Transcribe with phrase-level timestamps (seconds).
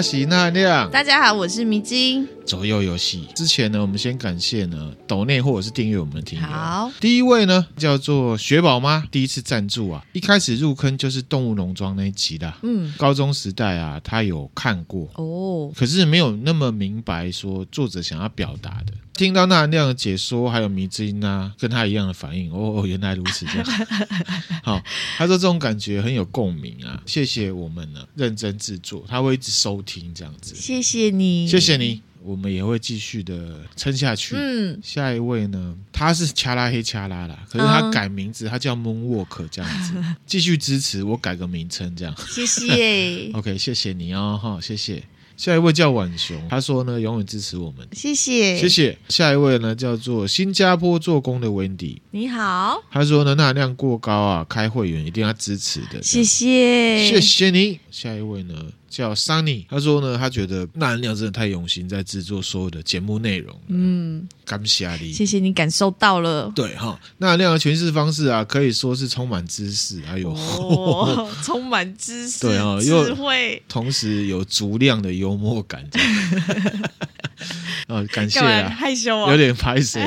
[0.00, 0.90] 是纳亮。
[0.90, 2.28] 大家好，我是迷津。
[2.48, 6.46] 左右游戏之前呢，我们先感谢呢抖内或者是订阅我们的听友。
[6.46, 12.52] 好，第一位呢叫做雪宝妈，第一次赞助啊，一开始入坑就是动物农庄那一集的。
[12.62, 18.94] 嗯，高中时代啊，他有看过哦，可是没有那么明白说作者想要表达的。
[19.12, 23.66] 听到那那样的解说，还有迷之音啊，跟他一样的反应哦，原来如此这样。
[24.64, 24.82] 好，
[25.18, 30.54] 他说这种感觉很有共鸣啊，谢谢我们呢，认真制作，他会一直收听这样子。
[30.54, 32.00] 谢谢你，谢谢你。
[32.28, 34.34] 我们也会继续的撑下去。
[34.36, 39.94] 嗯，下一位呢，他是恰拉黑恰拉啦，可是他改名字，他叫 Moonwalk 这样子，
[40.26, 42.14] 继续支持我改个名称这样。
[42.28, 43.30] 谢谢。
[43.32, 45.02] OK，谢谢你哦，哈，谢谢。
[45.38, 47.88] 下一位叫婉雄，他说呢，永远支持我们。
[47.92, 48.98] 谢谢，谢谢。
[49.08, 52.82] 下一位呢，叫做新加坡做工的 Wendy，你好。
[52.90, 56.02] 他说呢，钠量过高啊，开会员一定要支持的。
[56.02, 57.78] 谢谢，谢谢你。
[57.90, 58.54] 下一位呢？
[58.88, 63.54] 叫 Sunny，他说呢，他觉得那兰亮真的太用心在制作所有的节目内容。
[63.68, 66.50] 嗯，感谢你，谢谢你感受到了。
[66.54, 75.88] 对哈，那兰亮的诠释方式啊，可以说是充满知识，还有、哦、 充满知识，对啊，智慧，同时有足量的幽默感。
[77.88, 79.98] 啊、哦，感谢啊，害羞啊，有点拍谢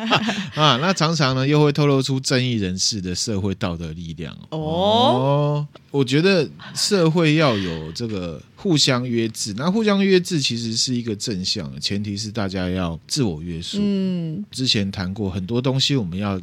[0.56, 0.78] 啊。
[0.80, 5.68] 那常常呢，又会透露出正义人士的社会道德力量哦，哦。
[5.90, 13.78] 我觉得社会要有这个互相约制，那互相约制其实是一个正向的，前提是大家要自我约束。
[13.80, 16.40] 嗯，之前谈过很多东西，我们要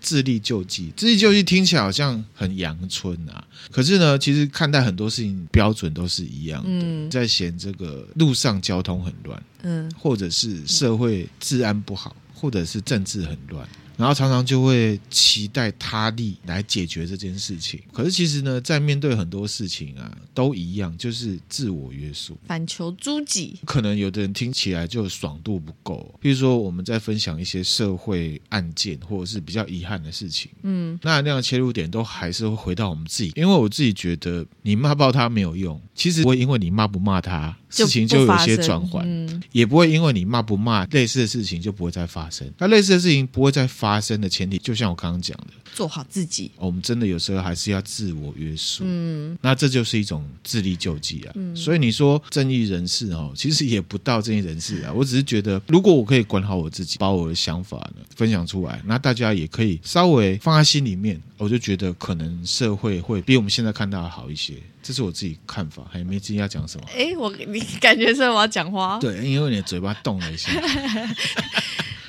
[0.00, 0.92] 自力救济。
[0.96, 6.68] 自力救济听起来好像很阳春啊，可是呢，其实看待很多事情标准都是一样的。
[6.70, 9.42] 嗯，在嫌这个路上交通很乱。
[9.62, 13.68] 嗯，或者是社会治安不好，或者是政治很乱。
[13.98, 23.58] 然后常常就会期待他力来解决这件事情，可是其实呢，在面对很多事情啊，都一样，就是自我约束，反求诸己。
[23.66, 43.98] 可能有的人听起来就爽度不够，比如说我们在分享一些社会案件，或者是比较遗憾的事情，嗯，那那样的切入点都还是会回到我们自己，因为我自己觉得你骂爆他没有用，其实不会因为你骂不骂他，事情就有一些转换，嗯，也不会因为你骂不骂类似的事情就不会再发生，那类似的事情不会再发。
[44.00, 46.50] 生的前提，就像我刚刚讲的，做好自己。
[46.56, 48.84] 我们真的有时候还是要自我约束。
[48.86, 51.32] 嗯，那这就是一种自力救济啊。
[51.34, 54.92] 嗯，所以你说正义人士哦，其实也不到正义人士啊。
[54.94, 61.20] 我只是觉得，如果我可以管好我自己，把我的想法呢分享出来，那大家也可以稍微放在心里面。
[61.36, 64.54] 我就觉得可能社会会比我们现在看到的好一些。
[64.88, 65.86] 这是我自己看法。
[65.92, 66.86] 还没自己要讲什么？
[66.96, 68.96] 哎，我你感觉是我要讲话？
[69.04, 70.50] 对，因为你的嘴巴动了一下。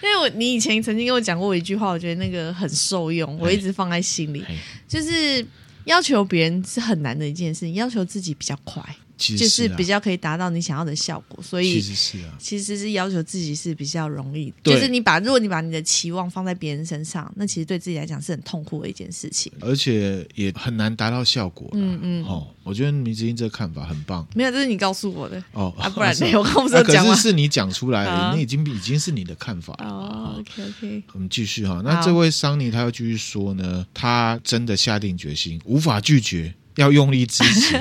[0.02, 4.46] 因为我你以前曾经跟我讲过一句话，我觉得那个很受用，我一直放在心里。
[4.88, 5.46] 就是
[5.84, 8.82] 要求别人是很难的一件事情，要求自己比较快。
[9.20, 14.54] 就是比较可以达到你想要的效果，所以其实是啊，其实是要求自己是比较容易。
[14.64, 21.70] 就是你把，如果你把你的期望放在别人身上，那其实对自己来讲是很痛苦的一件事情，而且也很难达到效果。
[21.74, 24.26] 嗯嗯，哦，我觉得迷之音这个看法很棒。
[24.34, 27.06] 没有，这是你告诉我的哦，啊，不然 我刚不是讲。
[27.06, 30.36] 可是是你讲出来的，那已经已经是你的看法哦。
[30.40, 31.82] OK OK，我们继续哈。
[31.84, 36.54] 那这位桑尼他要继续说呢，他真的下定决心，无法拒绝。
[36.80, 37.78] 要用力支持，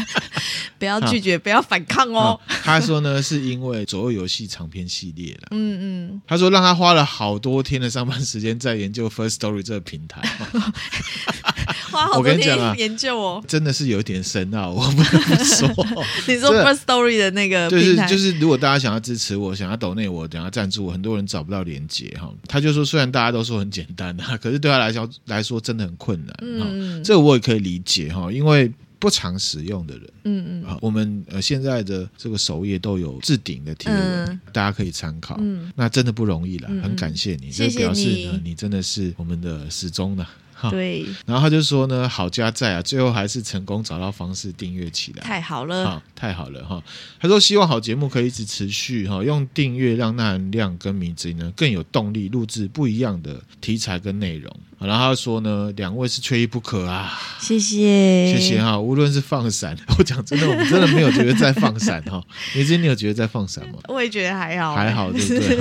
[0.78, 2.38] 不要拒绝，不要反抗哦。
[2.62, 5.48] 他说呢，是因为左右游戏长篇系列了。
[5.52, 10.22] 嗯嗯，他说让他花了好多天的上班时间在研究 First Story 这个平台。
[11.90, 15.68] 花好多天研究哦，真的是有点深奥，我不能不说。
[16.28, 22.32] 你说 First Story 的那个就是就是，如果大家想要支持我，想要抖内我，等下赞助我，很多人找不到连接哈。
[22.48, 26.34] 他就说，虽然大家都说很简单啊， 可是对他来说来说真的很困难。
[26.40, 28.30] 嗯，这个我也可以理解哈。
[28.30, 35.36] 因为不常使用的人，嗯嗯，啊，我们呃现在的这个首页都有置顶的贴文，嗯、大家可以参考。
[35.38, 40.26] 嗯，那真的不容易了，嗯、很感谢你，这表示呢，你真的是我们的始终呢。
[40.70, 46.82] 对，然后他就说呢，好家在啊，最后还是成功找到方式订阅起来，太好了，好，太好了哈。
[47.20, 54.54] 他说希望好节目可以一直持续哈，用订阅让纳兰亮跟迷之音呢更有动力录制不一样的题材跟内容。
[54.78, 58.78] 然后他说呢，两位是缺一不可啊，谢谢，谢谢哈。
[58.78, 62.22] 无论是放闪， 我讲真的，我们真的没有觉得在放闪哈。
[62.54, 63.78] 迷之音，你有觉得在放闪吗？
[63.88, 65.58] 我也觉得还好，还好，对不对？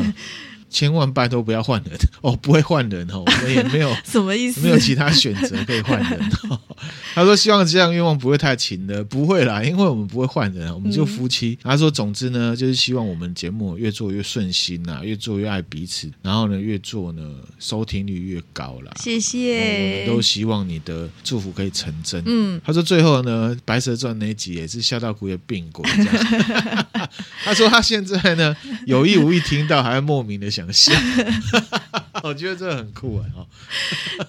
[0.76, 6.20] 千万拜托不要换人 哦，不会换人哦，我们也没有 什么意思，没有其他选择可以换人。
[7.16, 11.58] 他说希望这样愿望不会太勤的，不会啦，因为我们不会换人，我们就夫妻。
[11.64, 17.24] 他说总之呢，就是希望我们节目越做越顺心呐，越做越爱彼此，然后呢，越做呢
[17.58, 18.92] 收听率越高啦。
[19.00, 22.22] 谢谢，我们都希望你的祝福可以成真。
[22.26, 25.86] 嗯，他说最后呢，《白蛇传》那一集也是笑到骨也病过。
[27.46, 28.54] 他说他现在呢
[28.86, 30.94] 有意无意听到，还会莫名的想笑。
[32.24, 33.46] 我 觉得这个很酷哎哈。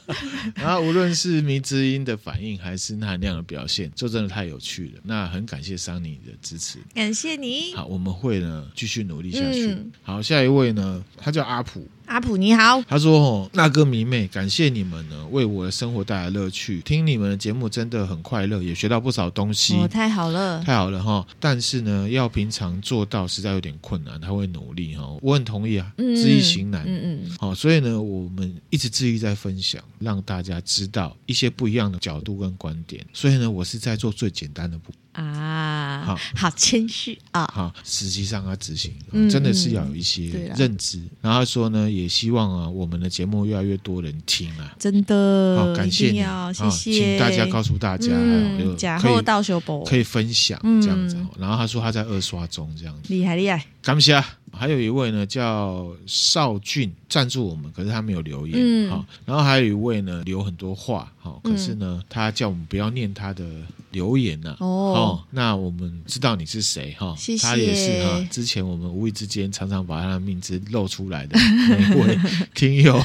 [0.56, 5.00] 然后无论是迷之音的反应，还是那样的表现，就真的太有趣了。
[5.05, 7.75] 那很感谢桑尼的支持，感谢你。
[7.75, 9.69] 好，我们会呢继续努力下去。
[9.69, 11.88] 嗯、好，下一位呢，他叫阿普。
[12.06, 16.81] 阿普你好，他说：“哦，那哥迷妹，感谢你们呢，为我的生活带来乐趣。
[16.82, 19.75] 听你们的节目真的很快乐，也学到不少东西。
[19.75, 21.26] 哦，太好了，太好了哈！
[21.41, 24.20] 但是呢，要平常做到实在有点困难。
[24.20, 26.85] 他会努力哈，我很同意啊，知易行难。
[26.87, 33.05] 嗯嗯，好，所以呢，我们一直致力在分享，让大家知道一些不一样的角度跟观点。
[33.12, 34.93] 所以呢，我是在做最简单的步。”
[35.24, 36.16] 啊，好。
[36.34, 40.98] 好谦虚啊，好，实际上要执行，嗯、真的是要有一些认知。
[40.98, 46.22] 嗯、然后说呢，也希望啊，我们的节目越来越多人听啊，真的，好，感谢你，
[46.54, 49.84] 谢谢，请大家告诉大家，嗯、假货到修博。
[49.84, 51.16] 可以分享这样子。
[51.16, 54.14] 嗯、然后他说他在二刷中这样子，厉害厉害，感谢。
[54.14, 54.24] 啊。
[54.58, 58.91] 还有一位呢，叫邵俊赞助我们，可是他没有留言。
[58.91, 63.44] 好、嗯，然后还有一位呢，留很多话，好，可是呢，他叫我们不要念他的
[63.91, 64.56] 留言呐、啊。
[64.61, 67.14] 哦，好，那我们知道你是谁哈？
[67.17, 67.47] 谢谢。
[67.47, 72.19] 他也是哈，之前我们无意之间常常把他的名字露出来的那位
[72.55, 72.99] 听友。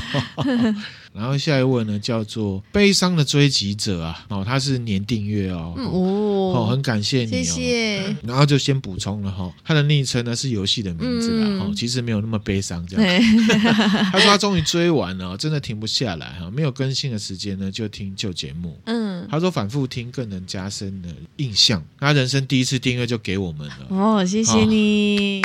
[1.14, 8.16] 然后下一位呢，叫做悲伤的追击者啊，哦，他是年订阅哦，哦，哦，很感谢你哦，谢谢。
[8.24, 13.22] 然后就先补充了哈、哦，他的昵称呢是游戏的名字啦，嗯、哦，其实没有那么悲伤这样。
[14.12, 18.80] 他说他终于追完了，真的停不下来哈，没有更新的时间呢，就听旧节目。
[18.86, 23.88] 嗯，他说反复听更能加深的印象，他人生第一次订阅就给我们了。
[23.90, 25.42] 哦，谢谢你。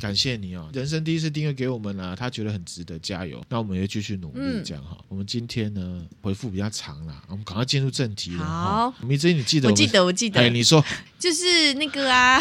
[0.00, 3.44] 哦感谢你哦，人生第一次订阅给我们了，他觉得很值得，加油。
[3.50, 4.96] 那我们也继续努力，这样哈。
[5.08, 8.42] 我们今天呢回复比较长啦，我们赶快进入正题了。
[8.42, 9.68] 好，迷之音，你记得？
[9.68, 10.40] 我记得，我记得。
[10.40, 10.82] 哎，你说，
[11.20, 12.40] 就是那个啊，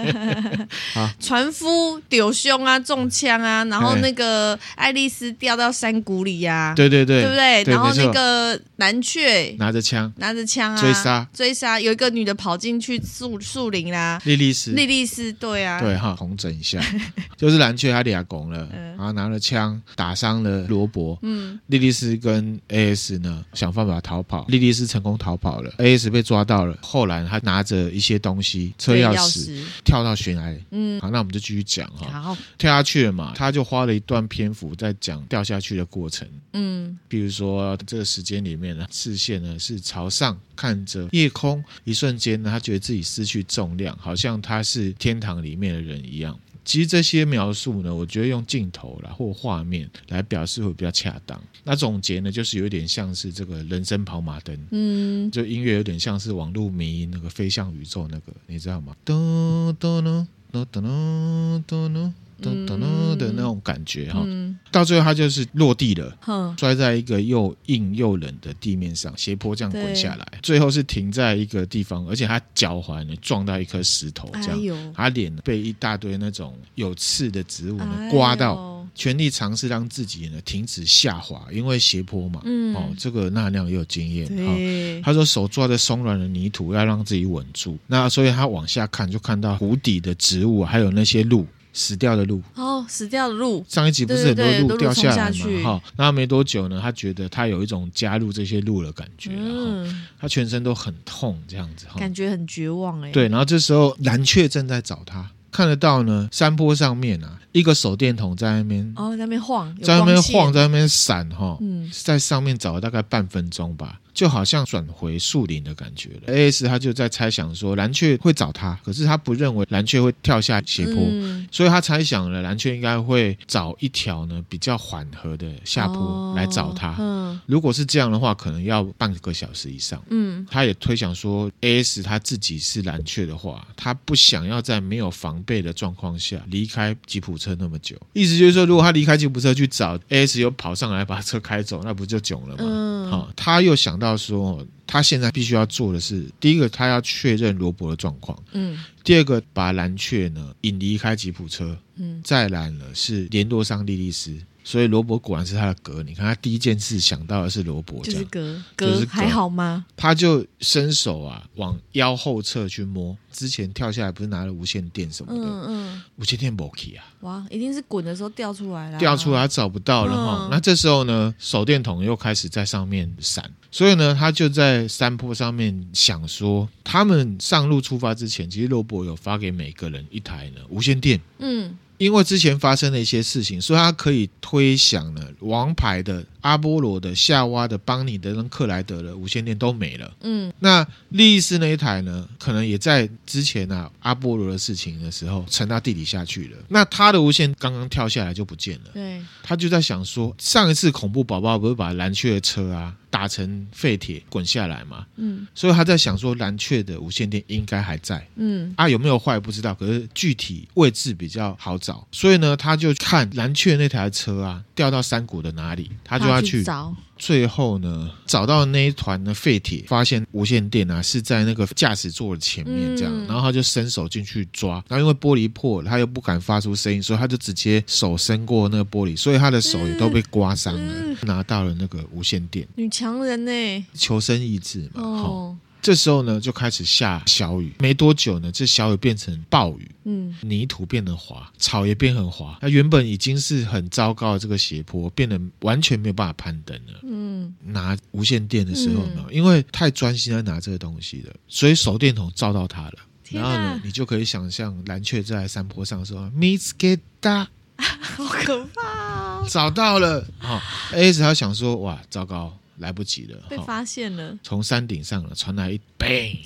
[1.20, 7.62] 船夫丢胸啊，中枪啊，然后那个爱丽丝掉到山谷里呀，对对对，对不对？
[7.64, 11.28] 然后那个蓝雀拿着枪，拿着枪啊，追杀。
[11.34, 16.80] 追杀，有一个女的跑进去树树林啦，莉莉丝，莉莉丝，对啊，对哈，重整一下。
[17.36, 21.18] 就是蓝雀他俩拱了，然后拿了枪打伤了罗伯。
[21.20, 26.74] 嗯，莉莉丝跟 AS 呢想办法逃跑，莉莉丝成功逃跑了，AS 被抓到了。
[26.80, 30.56] 后来他拿着一些东西，车钥匙，跳到悬崖。
[30.70, 32.20] 嗯，好，那我们就继续讲哈。
[32.20, 36.28] 好，跳下去了嘛，他就花了一段篇幅在讲掉下去的过程。
[36.52, 46.38] 嗯，比如说这个时间里面呢，视线呢是朝上看着夜空，一瞬间呢，他觉得自己失去重量，好像他是天堂里面的人一样。
[46.70, 51.36] 其实这些描述呢，我觉得用镜头啦或画面来表示会比较恰当。
[51.64, 58.94] 那总结呢，就是有点像是这个人生跑马灯，嗯，就音乐有点像是网络迷那个飞向宇宙那个，你知道吗？
[59.04, 62.12] 噔噔噔噔噔噔噔。
[62.40, 91.46] 噔噔噔的那种感觉哈，嗯、到最后他就是落地了，嗯、摔在一个又硬又冷的地面上，斜坡这样滚下来，最后是停在一个地方，而且他脚踝呢撞到一颗石头，这样，哎、他脸被一大堆那种有刺的植物呢刮到，全力尝试让自己呢停止下滑，因为斜坡嘛，嗯、哦，这个娜亮也有经验，啊哦，他说手抓着松软的泥土要让自己稳住，那所以他往下看就看到湖底的植物，还有那些鹿。
[91.72, 93.64] 死掉的鹿哦，死掉的鹿。
[93.68, 95.62] 上一集不是很多鹿掉下来嘛？
[95.62, 103.10] 哈，那没多久呢，他觉得他有一种加入这些鹿的感觉，嗯，他全身都很痛，这样子，感觉很绝望哎。
[103.10, 114.00] 对，然后这时候蓝雀正在找他，看得到呢，山坡上面啊，一个手电筒在那边哦，在那边晃，在那边晃，在那边闪哈，嗯，在上面找了大概半分钟吧。
[114.12, 116.34] 就好像转回树林的感觉了。
[116.34, 116.66] A.S.
[116.66, 126.90] 他就在猜想说，蓝雀会找他，可是他不认为蓝雀会跳下斜坡，嗯、所以他猜想了蓝雀应该会找一条呢比较缓和的下坡来找他。
[126.98, 130.02] 哦、如果是这样的话，可能要半个小时以上。
[130.10, 132.02] 嗯，他也推想说，A.S.
[132.02, 137.96] 他自己是蓝雀的话，他不想要在没有防备的状况下离开吉普车那么久。
[138.12, 140.38] 意思就是说，如果他离开吉普车去找 A.S.
[140.38, 142.64] 又跑上来把车开走，那不就囧了吗？
[142.64, 144.10] 嗯，好，他又想到。
[144.10, 144.66] 他说。
[144.92, 154.36] 他现在必须要做的是，第一个他要确认罗伯的状况，嗯，第二个把蓝雀呢引离开吉普车，嗯，再来呢是联络上莉莉丝。
[154.70, 159.84] 所以罗伯果然是他的哥，你看他第一件事想到的是罗伯，就是哥，哥还好吗？
[159.96, 170.44] 他就伸手啊往腰后侧去摸，之前跳下来不是拿了无线电什么的，嗯嗯，无线电没去啊，哇，一定是滚的时候掉出来了，掉出来他找不到了哈。
[170.44, 181.76] 嗯、那这时候呢，手电筒又开始在上面闪，所以呢，他就在山坡上面想说，他们上路出发之前，其实罗伯有发给每个人一台呢无线电，嗯。
[182.00, 190.12] 因为之前发生的一些事情，所以他可以推想了，王牌的阿波罗的夏娃的邦尼的跟克莱德的无线电都没了。
[190.20, 196.56] 嗯，那莉莉丝那一台呢，可能也在之前啊阿波罗的事情的时候沉到地底下去了。
[196.68, 198.90] 那他的无线刚刚跳下来就不见了。
[198.94, 202.94] 对，他就在想说，上一次恐怖宝宝不是把蓝雀的车啊。
[203.12, 216.94] 打成废铁滚下来嘛，嗯，所以他在想说蓝雀的无线电应该还在，嗯，啊有没有坏不知道，可是具体位置比较好找，所以呢他就看蓝雀那台车啊掉到山谷的哪里，他就要去找。
[217.16, 232.66] 最后呢，找到那一团的废铁，发现无线电啊是在那个驾驶座的前面，这样，嗯、然后他就伸手进去抓，然后因为玻璃破了，他又不敢发出声音，所以他就直接手伸过那个玻璃，所以他的手也都被刮伤了，嗯、拿到了那个无线电。
[232.76, 233.86] 女强人呢？
[233.92, 235.56] 求生意志嘛，哦。
[235.82, 237.72] 这时候呢，就开始下小雨。
[237.78, 239.90] 没多久呢，这小雨变成暴雨。
[240.04, 242.58] 嗯，泥土变得滑，草也变很滑。
[242.60, 247.00] 那原本已经是很糟糕的这个斜坡，变得完全没有办法攀登了。
[247.02, 252.94] 嗯，拿无线电的时候呢，嗯、因为太专心在拿这个东西了，所以手电筒照到它了。
[253.30, 256.98] 然后呢，你就可以想象蓝雀在山坡上说：“Miss Get
[258.00, 259.46] 好可怕、哦！
[259.48, 260.26] 找到了。
[260.42, 260.60] 哦
[260.92, 264.36] ，AS 他想说：“哇，糟糕。”来不及了，被发现了。
[264.42, 266.36] 从山顶上了传来一 bang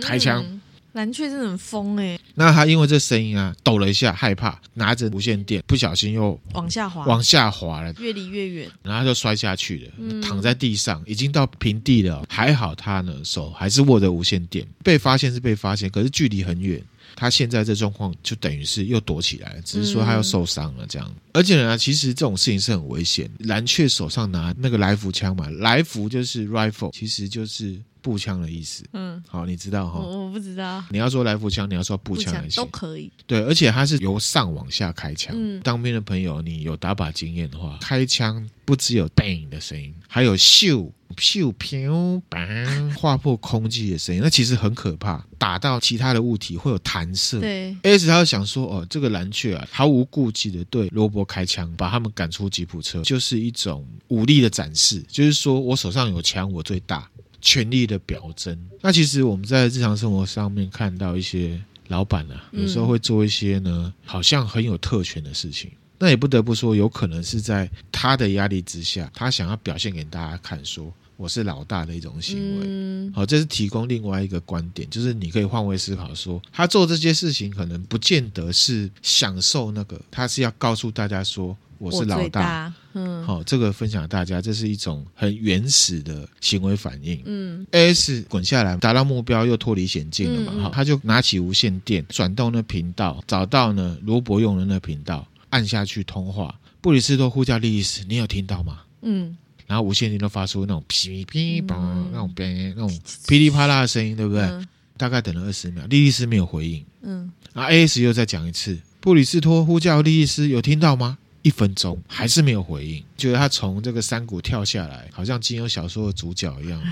[0.00, 0.60] 开枪，
[0.92, 2.18] 蓝雀真的很疯哎。
[2.34, 12.24] 那他因为这声音啊，抖了一下，害怕，拿着无线电，不小心又往下滑，往下滑了，越离越远，然后他就摔下去了，嗯、躺在地上，已经到平地了。
[12.28, 14.66] 还好他呢，手还是握着无线电。
[14.82, 16.82] 被发现是被发现，可是距离很远。
[17.14, 21.08] 他现在这状况就等于是又躲起来，只是说他又受伤了这样。
[21.08, 23.30] 嗯、而且呢，其实这种事情是很危险。
[23.40, 28.84] 蓝雀手上拿那个来福枪嘛，来福就是 rifle，其实就是步枪的意思。
[28.92, 30.00] 嗯，好，你知道哈？
[30.00, 30.84] 我我不知道。
[30.90, 33.10] 你要说来福枪，你要说步枪都可以。
[33.26, 35.34] 对，而且它是由上往下开枪。
[35.38, 40.90] 嗯，当兵的朋友，你有打靶经验的话，开枪不只有 bang 的声音，还有咻。
[41.14, 45.24] 咻飘砰，划破空气的声音，那其实很可怕。
[45.38, 47.40] 打到其他的物体会有弹射。
[47.40, 57.08] 对，AS 他就想说，哦，这个蓝雀啊，毫无顾忌的对罗伯开枪，把他们赶出吉普车，就是一种武力的展示，就是说我手上有枪，我最大，
[57.40, 58.58] 权力的表征。
[58.80, 65.70] 那其实我们在日常生活上面看到一些老板啊，有时候会做一些呢，好像很有特权的事情。
[65.98, 70.92] 那也不得不说，有可能是在他的压力之下，他想要表现给大家看，说。
[71.16, 87.22] 我是老大的一种行为，嗯、好，这是提供另外一个观点，就是你可以换位思考说，说他做这些事情可能不见得是享受那个，他是要告诉大家说我是老大，大嗯，好，这个分享大家，这是一种很原始的行为反应。
[87.26, 98.80] 嗯，AS 滚下来达到目标又脱离险境了嘛，好、嗯，他就拿起无线电转动那频道，找到呢罗伯用的那频道，按下去通话，布里斯托呼叫莉莉丝，你有听到吗？
[99.02, 99.36] 嗯。
[99.66, 101.74] 然后无线电都发出那种噼噼啪
[102.12, 104.42] 那种那种噼里啪啦的声音，对不对？
[104.42, 104.66] 嗯、
[104.96, 106.84] 大概等了二十秒，莉莉丝没有回应。
[107.02, 111.18] 嗯，然后 AS 又再讲一次，布里斯托呼叫莉莉丝，有听到吗？
[111.44, 116.82] 一分钟还是没有回应，觉得他从这个山谷跳下来，好像金庸小说的主角一样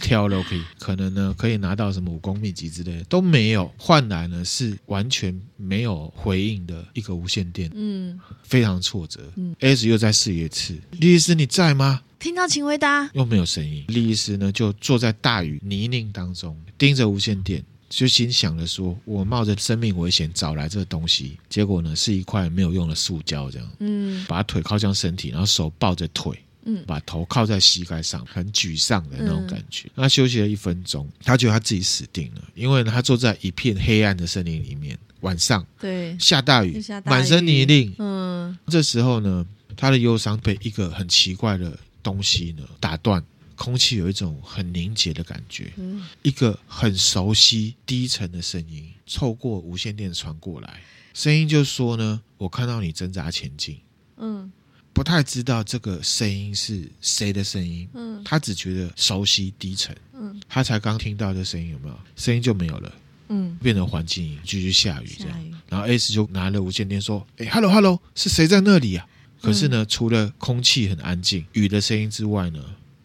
[0.00, 9.20] 跳楼可以， 可能呢可以拿到什么武功秘籍之类的都没有，换来呢是完全没有回应的一个无线电，嗯，非常挫折。
[9.36, 12.00] 嗯，AS 又再试一次，莉莉丝你在吗？
[12.18, 13.84] 听到请回答，又没有声音。
[13.88, 17.62] 莉莉丝呢就坐在大雨泥泞当中，盯着无线电。
[17.94, 23.68] 就心想着说：“我冒着生命危险找来这个东西，结果呢是一块没有用的塑胶，这样。
[23.80, 29.90] 嗯，把腿靠向身体，然后手抱着腿，嗯，把头靠在膝盖上，很沮丧的那种感觉。
[29.94, 37.94] 他休息了一分钟，他觉得他自己死定了，因为呢他坐在一片黑暗的森林里面，晚上，对，下大雨，满身泥泞。
[37.98, 39.46] 嗯，这时候呢，
[39.76, 43.22] 他的忧伤被一个很奇怪的东西呢打断。”
[43.62, 50.80] 空气有一种很凝结的感觉，嗯、一个很熟悉低沉的声音透过无线电传过来，
[51.14, 53.78] 声音就说呢：“我看到你挣扎前进，
[54.16, 54.50] 嗯，
[54.92, 61.96] 不太知道这个声音是谁的声音，嗯，他只觉得熟悉低沉，嗯，他才刚听到这声音有没有？
[62.16, 62.92] 声音就没有了，
[63.28, 65.38] 嗯，变成环境音，继续下雨这样，
[65.68, 69.06] 然后 S 就拿了无线电说：“哎，Hello Hello，是谁在那里啊？”
[69.40, 72.60] 可是呢，除了空气很安静、雨的声音之外呢，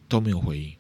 [0.08, 0.72] 都没有回应。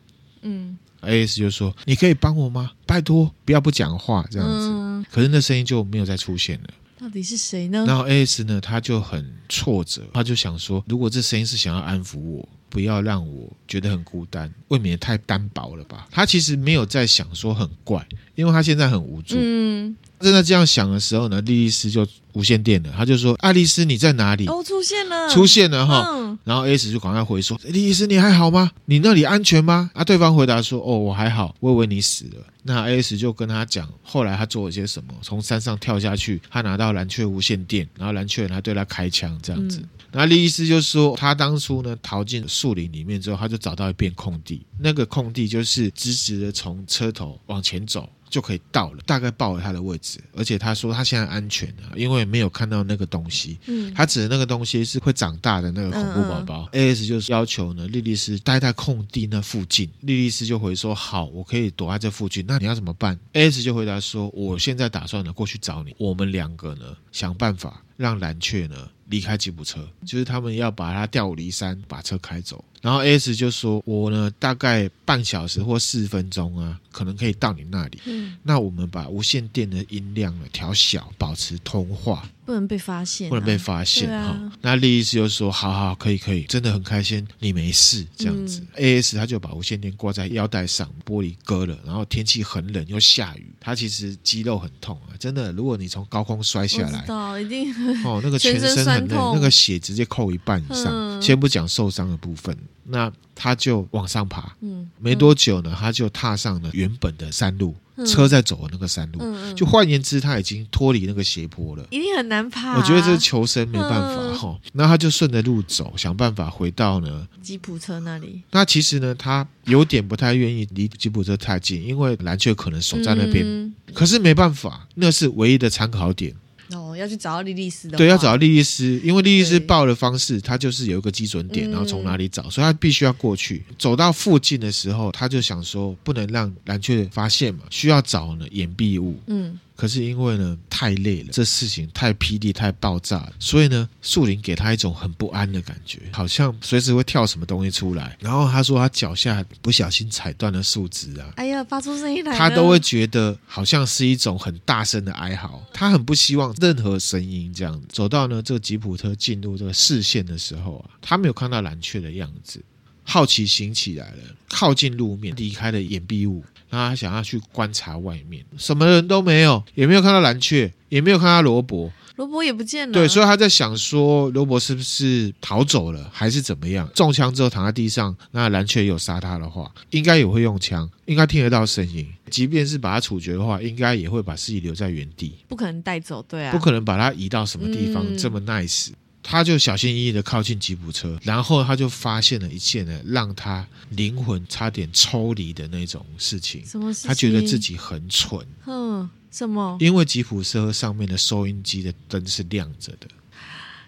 [0.41, 2.71] 嗯，AS 就说：“你可以帮我吗？
[2.85, 6.69] 拜托，不要不讲话这样子。”可是那声音就没有再出现了。
[6.99, 7.85] 到底是谁呢？
[7.87, 16.07] 然后 AS 呢，他就很挫折，他就想说，如果这声音是想要安抚我，不要让我觉得很孤单，未免也太单薄了吧？
[16.09, 18.03] 他其实没有在想说很怪，
[18.33, 19.35] 因为他现在很无助。
[19.37, 26.05] 嗯，正在这样想的时候呢，莉莉丝就无线电了，他就说：“爱丽丝，你在哪里？”哦，出现了，出现了哈。
[26.09, 28.71] 嗯、然后 AS 就赶快回说：“莉莉丝，你还好吗？
[28.85, 35.13] 你那里安全吗？”啊，对方回答说：“哦，我还好，我以为你死了。”那 AS 就跟他讲，后来他做了些什么？
[35.21, 39.77] 从山上跳下去，他拿到蓝雀无线电，然后蓝雀人还对他开枪，这样子。
[39.79, 48.09] 嗯、然后莉莉丝就说，他当初呢逃进树林里面之后，他就找到一片空地，那个空地就是直直的从车头往前走。
[48.29, 53.57] 就可以到了，大概报了他的位置，而且他说他现在安全了，因为没有看到那个东西。
[53.67, 56.69] 嗯，他指的那个东西是会长大的那个恐怖宝宝。
[56.71, 59.89] 嗯嗯、AS 就是要求呢，莉莉丝待在空地那附近。
[60.01, 72.63] 莉莉丝就回说：“好，我可以躲在这附近。”那你要怎么办？AS 就回答说：“我现在打算呢过去找你，我们两个呢想办法让蓝雀呢。”离开吉普车，就是他们要把他调离山，把车开走。
[72.79, 77.99] 然后 S 就说：“我呢，大概半小时或四十分钟啊，可能可以到你那里。
[78.05, 84.51] 嗯，那我们把无线电的音量呢调小，保持通话。”不能被发现、啊，不能被发现哈、啊哦。
[84.61, 88.61] 那莉莉丝就说：“好好，可以可以，真的很开心，你没事这样子。
[88.75, 91.77] 嗯” AS 他就把无线电挂在腰带上，玻璃割了。
[91.83, 95.51] 然后天气很冷，又下雨，他其实肌肉很痛啊，真的。
[95.51, 97.69] 如果你从高空摔下来，一定
[98.05, 100.85] 哦，那个全身很累，那个血直接扣一半以上。
[100.87, 104.55] 嗯、先不讲受伤的部分，那他就往上爬。
[104.61, 107.75] 嗯，没多久呢，他就踏上了原本的山路。
[108.05, 112.77] 车在走的那个山路，嗯、就换言之，他已经脱离那个斜坡了，一定很难爬、啊。
[112.77, 118.43] 我觉得这是求生没办法哈，那、嗯、他就顺着路走，想办法回到呢吉普车那里。
[118.51, 123.43] 那其实呢，他有点不太愿意离吉普车太近，因为蓝雀可能守在那边。
[123.43, 126.35] 嗯、可是没办法，那是唯一的参考点。
[126.71, 127.97] 哦，要去找到莉莉丝的。
[127.97, 133.63] 对，要找到莉莉丝，因为莉莉丝报的方式，它就是有一个基准点，然后从哪里找，嗯、所以他必须要过去。
[133.77, 139.19] 走到附近的时候，他就想说，不能让蓝雀发现嘛，需要找呢掩蔽物。
[139.27, 139.59] 嗯。
[139.77, 148.17] 可是因为呢太累了，这事情太霹雳太爆炸了，所以呢树林给他一种很不安的感觉，好像随时会跳什么东西出来。
[148.19, 155.63] 然后他说他脚下不小心踩断了树枝啊，哎呀，发出声音来，他都会觉得好像是一种很大声的哀嚎。
[155.71, 157.79] 他很不希望任何声音这样。
[157.87, 162.59] 走到呢这个吉普车进入这个视线的时候啊，他没有看到蓝雀的样子，
[163.03, 164.17] 好奇心起来了，
[164.49, 166.43] 靠近路面，离开了掩蔽物。
[166.69, 172.93] 然后他想要去观察外面，什么人都没有，也没有看到蓝雀，也没有看到罗伯，罗伯也不见了。
[172.93, 176.89] 对，所以他在想说，罗伯是不是逃走了，还是怎么样？
[176.93, 182.07] 中枪之后躺在地上，那蓝雀有杀他的话，应该也会用枪，应该听得到声音。
[182.29, 188.89] 即便是把他处决的话，应该也会把尸体留在原地，不可能带走，对啊，不可能把他移到什么地方、嗯、这么 nice。
[189.29, 196.65] 他就小心翼翼的靠近吉普车，然后他就发现了一件呢，让他灵魂差点抽离的那种事情。
[196.65, 197.09] 什么事情？
[197.09, 198.39] 他觉得自己很蠢。
[198.65, 199.75] 嗯，什么？
[199.81, 203.07] 因为吉普车上面的收音机的灯是亮着的。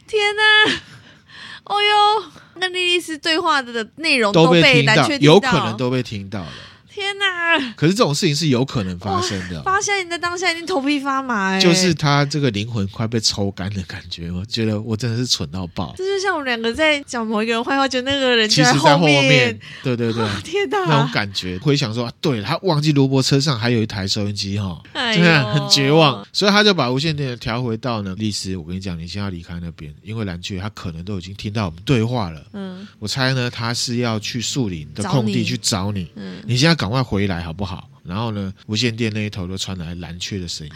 [0.06, 0.82] 天哪！
[1.63, 6.52] 哦哟，那莉莉丝对话的内容都被听到，有可能都被听到了。
[6.93, 7.73] 天呐！
[7.75, 9.62] 可是这种事情是有可能发生的。
[9.63, 14.32] 发现你在当下已经头皮发麻，哎，就是他这个灵魂快被抽干的感觉。
[14.32, 15.93] 我觉得我真的是蠢到爆。
[15.97, 19.58] 这就像我们两个在讲某一个人坏话，就那个人其实在后面。
[19.84, 26.25] 对对对，天哪，那种感觉回想说，啊、对他忘记罗伯车上还有一台收音机哈，真的很绝望。
[26.34, 32.43] 所以他就把无线电调回到呢，丽丝，我跟你讲，你先要离开那边，因为蓝雀他可能都已经听到我们对话了。
[32.54, 36.12] 嗯，我猜呢，他是要去树林的空地去找你。
[36.15, 37.88] 嗯，你现在赶快回来好不好？
[38.04, 40.73] 然后呢，无线电那一头都传来蓝雀的声音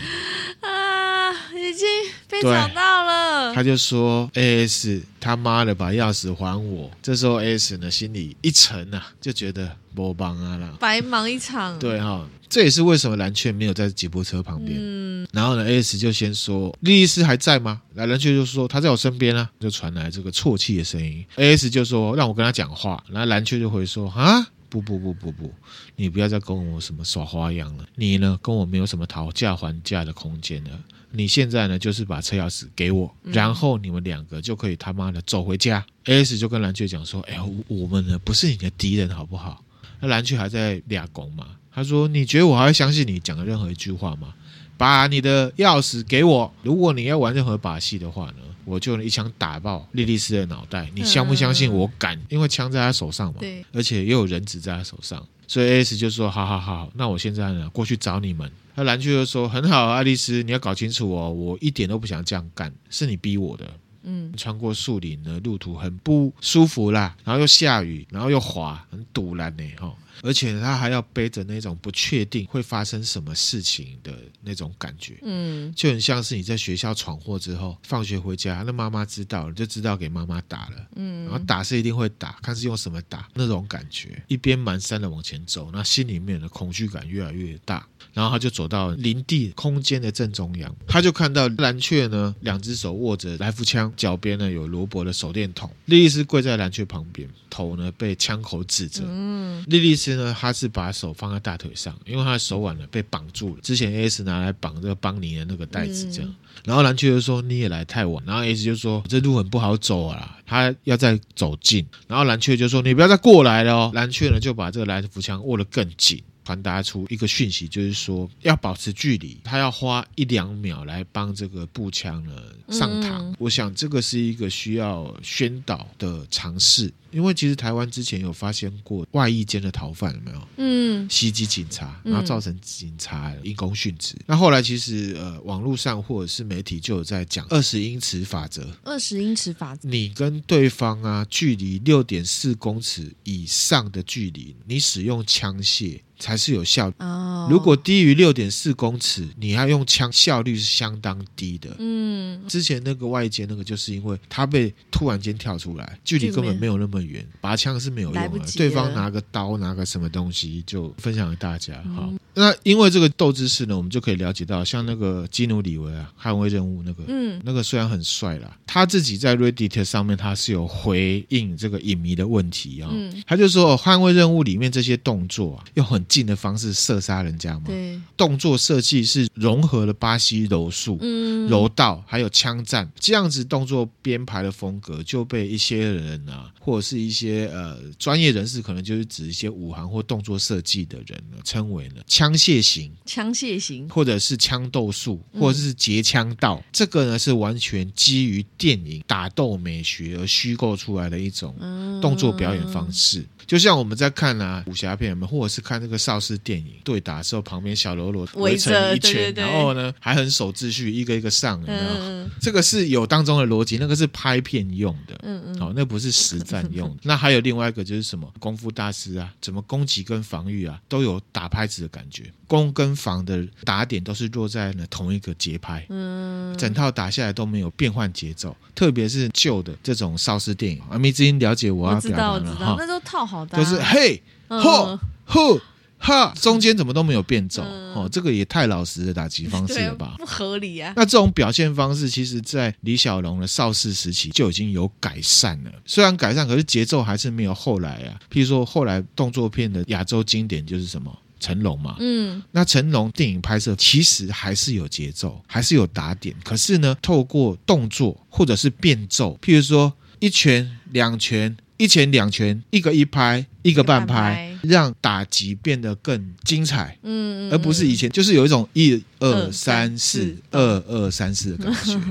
[0.61, 1.87] 啊，已经
[2.29, 3.51] 被找到了。
[3.55, 11.79] 他就说：“AS，他妈的，把钥匙还我！”这时候 AS 呢，心里一沉啊，就觉得波帮啊了，白忙一场。
[11.79, 14.77] 对哈、哦，这也是为什么蓝雀没有在吉普车旁边。
[14.79, 21.25] 嗯，然后呢，AS 就先说：“莉莉丝还在吗？”来，蓝雀就说：“他在我身边啊。”就传来这个啜泣的声音。
[21.37, 24.47] AS 就说：“让我跟他讲话。”然后蓝雀就回说：“啊。”
[24.81, 25.53] 不不不不不，
[25.95, 30.71] 你不要再跟我什么耍花样了，你呢跟我没有什么讨价还价的空间了。
[31.11, 35.85] 你现在呢就是把车钥匙给我，然后你们两个就可以他妈的走回家。
[36.05, 39.63] 嗯、AS 就跟蓝雀讲说：“哎呀，我们呢不是你的敌人，好不好？”
[40.01, 44.33] 那蓝雀还在俩拱嘛，他说：“你觉得我还会相信你讲的任何一句话吗？
[44.75, 52.19] 把你的钥匙给我，如果你要玩任何把戏的话呢？”我就一枪打爆莉莉丝的脑袋，你相不相信我敢？
[52.29, 58.51] 因为枪在他手上嘛，对，而且也有人质在他手上，所以 AS 就说：好好好，那我现在呢过去找你们。
[58.75, 63.71] 那蓝雀就说：很好，爱丽丝，你要搞清楚哦，我一点都不想这样干，是你逼我的。
[64.05, 69.93] 嗯，穿过树林呢路途很不舒服啦，然后又下雨，然后又滑，很堵烂呢，哈。
[70.23, 100.12] 而且他还要背着那种不确定会发生什么事情的那种感觉，嗯，就很像是你在学校闯祸之后，放学回家，那妈妈知道了就知道给妈妈打了，嗯，然后打是一定会打，看是用什么打，那种感觉，一边蹒跚的往前走，那心里面的恐惧感越来越大，然后他就走到林地空间的正中央，他就看到蓝雀呢，两只手握着来福枪，脚边呢有罗伯的手电筒，莉莉丝跪在蓝雀旁边，头呢被枪口指着，嗯，莉莉丝。
[100.15, 103.61] 呢，他是把手放在大腿上，因为他的手腕呢被绑住了。
[103.61, 106.35] 之前 S 拿来绑这个邦尼的那个袋子，这样。
[106.63, 116.21] 然后蓝雀就说：“你也来太晚。”然后 S 就说：“这路很不好走啊，他要再走近。”然后蓝雀就说：“你不要再过来了哦。”蓝雀呢就把这个来福枪握得更紧。
[116.43, 122.31] 传达出一个讯息，就是说要保持距离，他要花一两秒来帮这个步枪呢
[122.69, 123.19] 上膛。
[123.19, 130.47] 嗯、我想这个是一个需要宣导的尝试，因为其实台湾之前有发现过外役间的逃犯，有没有？
[130.57, 134.15] 嗯，袭击警察，然后造成警察因公殉职。
[134.25, 138.69] 那后来其实呃，网络上或者是媒体就有在讲二十英尺法则。
[138.83, 146.01] 二十英尺法则，你跟对方啊距离六点四公尺以上的距离，你使用枪械。
[146.19, 146.91] 才是有效。
[146.99, 151.75] 哦如果低于六点四公尺，你要用枪，效率是相当低的。
[151.77, 158.39] 嗯，之前那个外界那个，就是因为他被突然间跳出来，距离根本没有那么远，拔枪是没有用的。
[158.55, 161.73] 对方拿个刀，拿个什么东西，就分享给大家。
[161.93, 172.89] 好，那因为这个斗知识呢，我们就可以了解到，像那个基努里维啊，捍卫任务那个，嗯，那个虽然很帅啦，他自己在 Reddit 上面他是有回应这个影迷的问题啊，
[173.27, 176.01] 他就说捍卫任务里面这些动作啊，又很。
[176.13, 177.63] 近的方式射杀人家吗？
[177.65, 182.87] 对，动作设计是融合了巴西柔术、嗯、柔道还有枪战。
[182.99, 196.57] 这样子动作编排的风格，就被一些人啊，或者是一些呃专业人士，可能就是指一些武行或动作设计的人呢，称为呢枪械型、枪械型，或者是枪斗术，或者是截枪道。
[196.57, 201.55] 嗯、这个呢是完全基于电影打斗美学而虚构出来的一种
[201.99, 203.21] 动作表演方式。
[203.21, 211.79] 嗯就像我们在看啊武侠片，或者是看那个邵氏电影对打的时候，旁边小喽啰围成一圈，对对对，然后呢还很守秩序，一个一个上，有没有？
[211.99, 217.01] 嗯、这个是有当中的逻辑，那个是拍片用的，嗯嗯，好、哦，那不是实战用的。
[217.03, 233.43] 那还有另外一个就是什么功夫大师啊，怎么攻击跟防御啊，都有打拍子的感觉，攻跟防的打点都是落在了同一个节拍，嗯，整套打下来都没有变换节奏，特别是旧的这种邵氏电影，啊，没之音了解我要表达了哈，那都套好。
[233.45, 235.59] 就是嘿，吼，吼，
[236.03, 237.63] 哈，中间怎么都没有变奏？
[237.63, 240.15] 哦，这个也太老实的打击方式了吧？
[240.17, 240.91] 不合理啊！
[240.97, 245.71] 那这种表现方式，其实在李小龙的邵氏时期就已经有改善了。
[245.85, 248.19] 虽然改善，可是节奏还是没有后来啊。
[248.29, 251.95] 譬如说，后来动作片的亚洲经典就是什么成龙嘛。
[251.99, 256.35] 嗯，那成龙电影拍摄其实还是有节奏，还是有打点。
[256.43, 261.55] 可是呢，透过动作或者是变奏，譬如说一拳、两拳。
[261.77, 271.99] 一拳两拳，一个一拍，一个半拍，让打击变得更精彩，嗯，而不是以前就是有一种一二三四二二三四的感觉。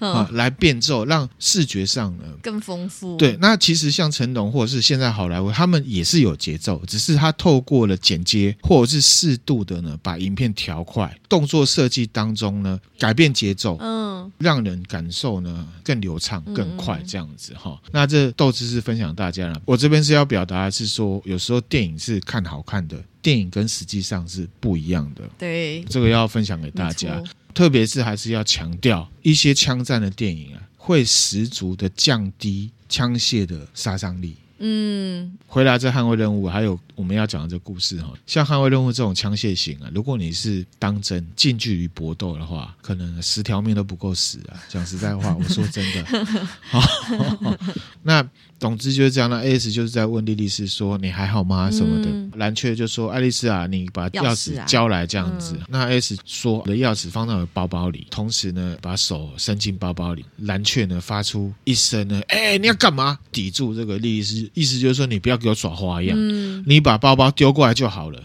[0.00, 3.16] 啊，来变奏，让视觉上呢更丰富。
[3.16, 17.80] 对，那其实像成龙或者是现在好莱坞，他们也是有节奏，只是他透过了剪接或者是适度的呢，把影片调快，动作设计当中呢改变节奏，嗯，让人感受呢更流畅、更快这样子哈。
[17.84, 25.28] 嗯、那这斗知识分享大家了，我这边是要表达的是说，有时候电影是看好看的，电影跟实际上是不一样的。
[25.36, 27.20] 对，这个要分享给大家。
[27.52, 34.36] 特别是还是要强调，一些枪战的电影啊，会十足的降低枪械的杀伤力。
[34.58, 44.62] 嗯，回答这捍卫任务，还有我们要讲的这故事哈，像捍卫任务这种枪械型啊，如果你是当真近距离搏斗的话，可能十条命都不够死啊。
[44.68, 46.04] 讲实在话，我说真的。
[46.62, 46.80] 好，
[48.02, 48.24] 那
[48.64, 49.28] 总之就是这样。
[49.28, 52.08] 那 AS 就是在问莉莉丝说：“你还好吗？”什么的。
[52.08, 55.54] 嗯、蓝雀就说：“爱丽丝啊，你把钥匙交来这样子。
[55.56, 60.24] 啊”那 AS 说：“我的钥匙放在我的包包里。”同时呢，把手伸进包包里。
[60.38, 64.50] 蓝雀呢，发出一声呢：“哎、欸，你要干嘛？”抵住这个莉莉丝。
[64.54, 68.18] 意思就是说，你不要给我耍花样，嗯、你把包包丢过来就好了。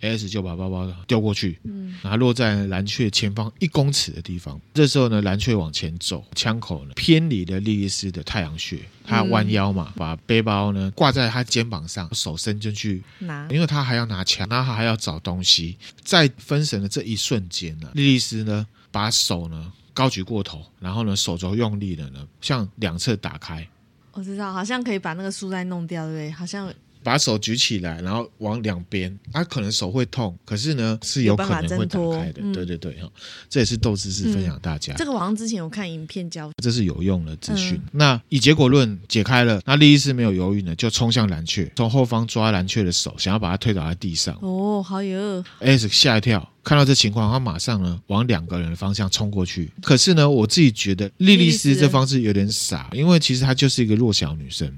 [0.00, 4.60] S 就把包包丢过去，嗯，然后落在蓝雀前方一公尺的地方。
[4.74, 8.78] 这时候呢，蓝雀往前走，枪口呢偏离了莉莉丝的太阳穴。
[9.08, 15.76] 他弯腰嘛，把背包呢挂在他肩膀上，手伸进去拿，因为他还要拿枪，然后他还要找东西。
[16.02, 23.66] 在分神的这一瞬间呢，莉莉丝呢把手呢高举过头，然后呢手肘用力的呢向两侧打开。
[24.12, 26.30] 我知道，好像可以把那个束带弄掉，对不对？
[26.32, 26.72] 好像
[27.06, 32.42] 把手举起来，然后往两边，他、啊、可能手会痛，可是呢是有可能会打开的。
[32.52, 33.10] 对对对，哈、嗯，
[33.48, 34.92] 这也是豆知识分享大家。
[34.94, 37.74] 嗯、这个网上之前有看影片教，这是有用的资讯。
[37.76, 44.36] 嗯、那以结果论解开了，那莉莉丝没有犹豫呢，就冲向蓝雀，从后方抓蓝雀的手，想要把他推倒在地上。
[44.42, 45.44] 哦，好有。
[45.60, 46.52] S 吓一跳。
[46.64, 49.70] 看到这情况，他马上呢往两个人的方向冲过去。
[49.80, 54.68] 可是呢，我自己觉得莉莉丝这方式有点傻，因为其实她就是一个弱小女生，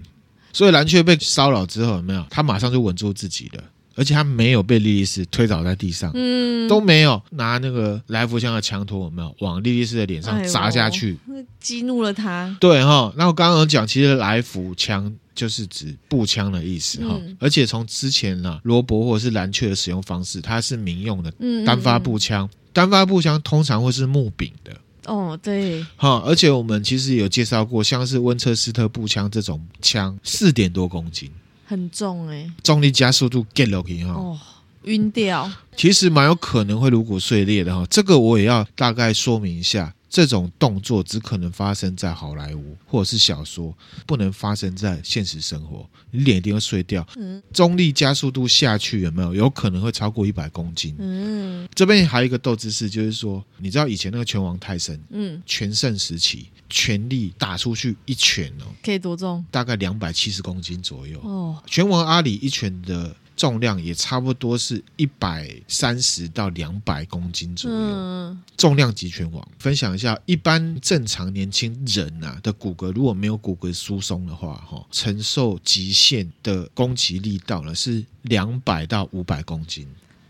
[0.52, 2.24] 所以蓝雀被骚扰之后，有没有？
[2.30, 3.62] 他马上就稳住自己了，
[3.94, 12.56] 而且他没有被莉莉丝推倒在地上，嗯，都没有拿那个来福枪的枪托，有没有往莉莉丝的脸上砸下去，哎、激怒了他。
[12.60, 15.14] 对哈，那我刚刚有讲，其实来福枪。
[15.38, 21.32] 就是指步枪的意思哈，嗯、而且从之前呢，罗伯或者是蓝雀的使用方式，它是民用的
[21.64, 24.72] 单发步枪，嗯嗯嗯单发步枪通常会是木柄的。
[25.08, 31.30] 哦，对，哈，而且我们其实有介绍过，像是温彻斯特步枪这种枪，四点多公斤，
[31.64, 34.38] 很重哎、欸，重力加速度 get 落去哈，哦，
[34.84, 39.94] 晕掉，其实蛮有可能会颅骨碎裂的哈，这个我也要大概说明一下。
[40.10, 45.88] 这种动作只可能发生在好莱坞或者是小说，不能发生在现实生活。
[46.10, 47.06] 你脸一定会碎掉。
[47.16, 49.34] 嗯，重力加速度下去有没有？
[49.34, 50.94] 有可能会超过一百公斤。
[50.98, 59.44] 嗯，这边还有一个斗知识，就是说，你知道以前那个拳王泰森，嗯，全盛时期，全力打出去一拳哦，可以多重？
[59.50, 61.20] 大概两百七十公斤左右。
[61.22, 63.14] 哦，拳王阿里一拳的。
[63.38, 69.48] 重量也差不多是一百三十到两百公斤左右，嗯、重量级拳王。
[69.60, 79.86] 分享一下，一般正常年轻人啊的骨骼，如果没有骨骼疏松的话，哈，承受极限的攻击力道呢是两百到五百公斤。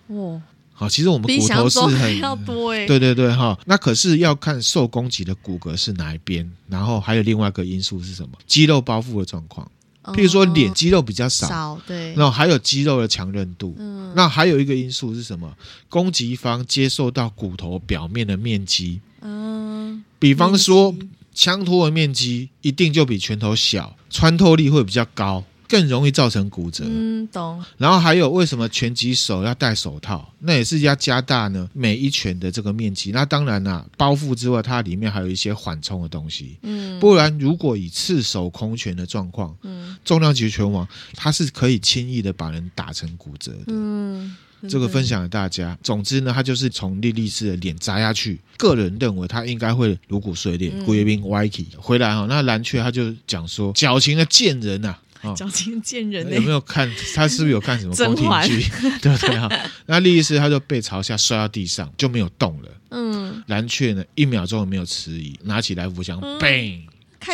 [0.08, 0.42] 哇，
[0.74, 8.36] 好，其实我们骨头是很要多哎，对对对，哈，那可是要看受攻击的骨骼是哪一边，然后还有另外一个因素是什么？
[8.46, 9.66] 肌肉包覆的状况。
[10.14, 15.52] 譬如说脸肌肉比较少，少对，然后还有肌肉的强韧度，嗯，那还有一个因素是什么？
[15.88, 20.94] 攻击方接受到骨头表面的面积，嗯，比方说
[21.34, 25.44] 枪托的面积一定就比拳头小，穿透力会比较高。
[25.68, 26.84] 更容易造成骨折。
[26.88, 27.62] 嗯，懂。
[27.76, 30.32] 然后还有为什么拳击手要戴手套？
[30.40, 33.10] 那也是要加大呢每一拳的这个面积。
[33.10, 36.56] 那当然啦、啊，包覆之外，它里面还有一些缓冲的东西。
[36.62, 43.64] 嗯，不然如果以赤手空拳的状况，嗯，重量级拳王他是可以轻易的把人打成骨折的。
[43.66, 44.34] 嗯，
[44.68, 45.76] 这个分享给大家。
[45.82, 48.40] 总之呢，他就是从莉莉丝的脸砸下去。
[48.56, 52.26] 个人认为他应该会颅骨碎裂，骨变歪起回来哈。
[52.28, 55.02] 那蓝雀他就讲说，矫情的贱人呐、啊。
[55.36, 58.68] 矫情贱人，有没有看 他是不是有看什么宫廷剧？
[59.00, 59.48] 对不 对啊？
[59.86, 62.68] 那莉莉丝她就背朝下摔到地上，就没有动了。
[62.90, 66.80] 嗯，蓝雀呢，一秒钟也没有迟疑，拿起来福枪，bang，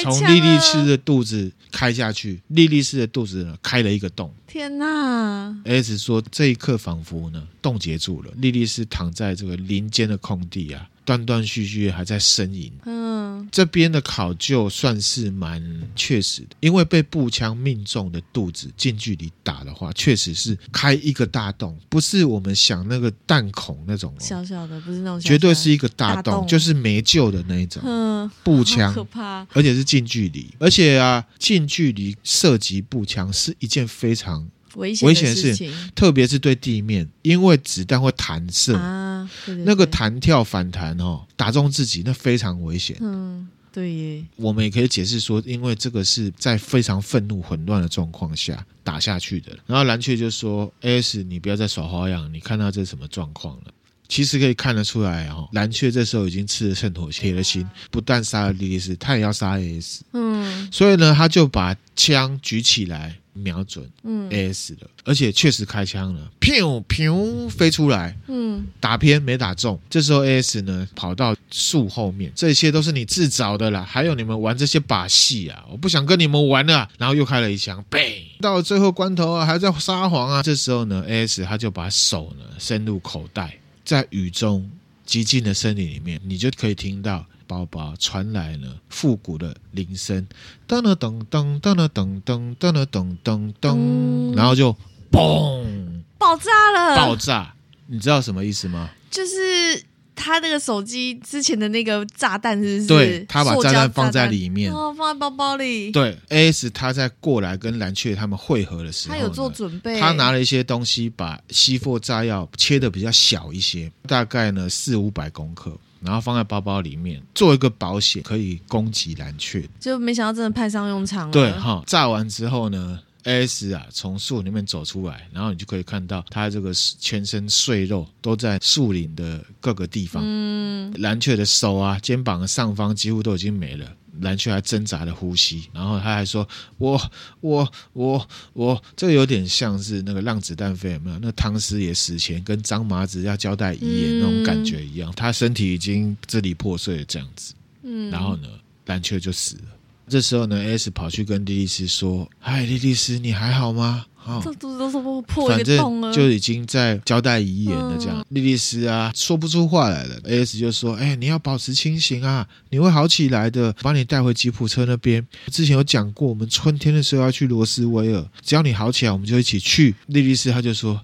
[0.03, 4.35] 从莉莉丝的肚子开下去，莉莉丝的肚子呢开了一个洞。
[4.47, 10.89] 天哪！S 说这一刻仿佛呢冻结住了，莉莉丝躺在这个林间的空地啊。
[11.05, 12.73] 断断续续还在呻吟。
[12.87, 15.63] 嗯，这边的考究算是蛮
[15.95, 27.83] 确实的，因为被步枪命中的肚子近距离打的话，确实是开一个大洞，不是我们想那个弹孔那种、哦、小小的，不是那种小小，绝对是一个大洞，大洞就是没救的那一种。
[27.85, 34.49] 嗯，步枪可怕，而且是近距离，而且啊，近距离射击步枪是一件非常。
[34.77, 42.97] 危险的事情，特别是对地面，因为子弹会弹射啊，对对对，那个弹跳反弹哦，打中自己那非常危险。
[43.01, 44.25] 嗯，对耶。
[44.37, 49.57] 我们也可以解释说，因为这个是在非常愤怒、混乱的状况下打下去的。
[49.67, 53.65] 然后蓝雀就说：“AS，你不要再耍花样，你看到这是什么状况了？”
[54.07, 60.01] 其实可以看得出来哦，蓝雀这时候已经吃了秤砣，铁了心，不但杀了莉莉丝，他也要杀 AS。
[60.13, 63.19] 嗯，所以呢，他就把枪举起来。
[63.35, 69.79] 瞄准 AS 了，嗯、而且确实开枪了，砰砰飞出来，嗯，打偏没打中。
[69.91, 76.89] 这时候 AS 呢跑到树后面，这些都是你自找的啦，还有你们玩这些把戏啊，我不想跟你们玩了。
[76.97, 78.01] 然后又开了一枪，砰！
[78.41, 80.43] 到了最后关头啊，还在撒谎啊。
[80.43, 84.71] 这时候呢，AS 他就把手呢伸入口袋，在雨中
[85.07, 87.27] 寂静的森林里面，你就可以听到。
[87.47, 90.27] 包包传来了复古的铃声，
[90.67, 94.77] 噔了噔噔噔了噔噔噔了噔噔噔，然后就
[95.11, 96.97] 嘣，爆炸了！
[96.97, 97.55] 爆炸，
[97.87, 98.91] 你知道什么意思吗？
[99.11, 99.85] 就是
[100.17, 102.87] 他那个手机之前的那个炸弹，是不是？
[102.87, 105.91] 对，他把炸弹放在里面，哦，放在包包里。
[105.93, 115.77] 对，AS 他在过来跟蓝雀他们会合的时候，他有做准备，他拿了一些东西，把西货炸药切的比较小一些，大概呢四五百公克。
[116.05, 119.67] 然后放在包包里面，做一个保险，可以攻击蓝雀。
[119.81, 121.33] 就没想到真的派上用场了。
[121.33, 130.23] 对哈，炸完之后呢，AS 啊从树里面走出来，然后你就可以看到它这个全身碎肉都在树林的各个地方。
[130.25, 133.87] 嗯，蓝雀的手啊、肩膀的上方几乎都已经没了。
[134.21, 136.47] 蓝雀还挣扎的呼吸，然后他还说
[136.79, 141.19] ：“我我我我，这个有点像是那个让子弹飞有没有？
[141.21, 147.55] 那汤师爷死前跟张麻子要交代遗言那种感觉一样，嗯、他身体已经支离破碎了这样子。
[147.83, 148.49] 嗯，然后呢，
[148.87, 149.63] 蓝雀就死了。
[150.07, 157.95] 这时候呢，AS 跑去跟莉莉丝说：‘嗨，莉莉丝，你还好吗？’哦，这肚子都是破一个洞了，就已经在交代遗言了。
[157.99, 160.19] 这样，莉莉丝啊，说不出话来了。
[160.23, 163.71] AS 就说：“哎，你要保持清醒啊，你会好起来的。
[163.83, 165.27] 把你带回吉普车那边。
[165.49, 170.99] 之前有讲过，我们春天的时候要去罗斯威尔，只要你好起来，我们就一起去。”莉莉丝他就说：“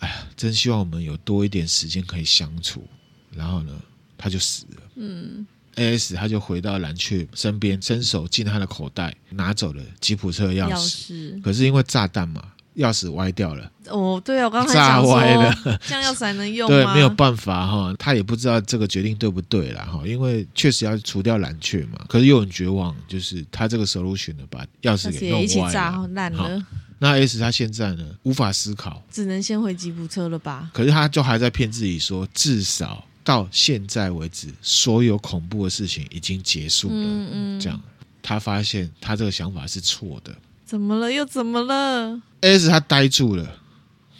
[0.00, 2.86] 哎呀，真希望我们有多一点时间可以相处。”
[3.34, 3.72] 然后呢，
[4.18, 4.82] 他就死了。
[4.96, 10.74] 嗯，AS 他就回到蓝雀身边，伸手进他的口袋，拿走了吉普车的钥匙。
[10.74, 11.40] 钥匙。
[11.40, 12.42] 可是因为炸弹嘛。
[12.76, 16.76] 钥匙歪掉了哦，对啊，我刚才炸歪了，这样钥匙还能用吗？
[16.76, 26.66] 对，没有办法哈，他也不知道这个决定对不对了哈，因为确实要除掉蓝雀嘛，可是又很绝望，就是他这个 solution 呢，把钥匙给弄歪了，一起炸烂了。
[26.98, 30.70] 那 S 他现在呢，无法思考，只能先回吉普车了吧？
[30.72, 36.94] 可是他就还在骗自己说，至少到现在为止，所有恐怖的事情已经结束了。
[36.94, 37.80] 嗯嗯，这样
[38.22, 40.34] 他发现他这个想法是错的。
[40.66, 41.12] 怎么了？
[41.12, 43.60] 又怎么了？S 他呆住了，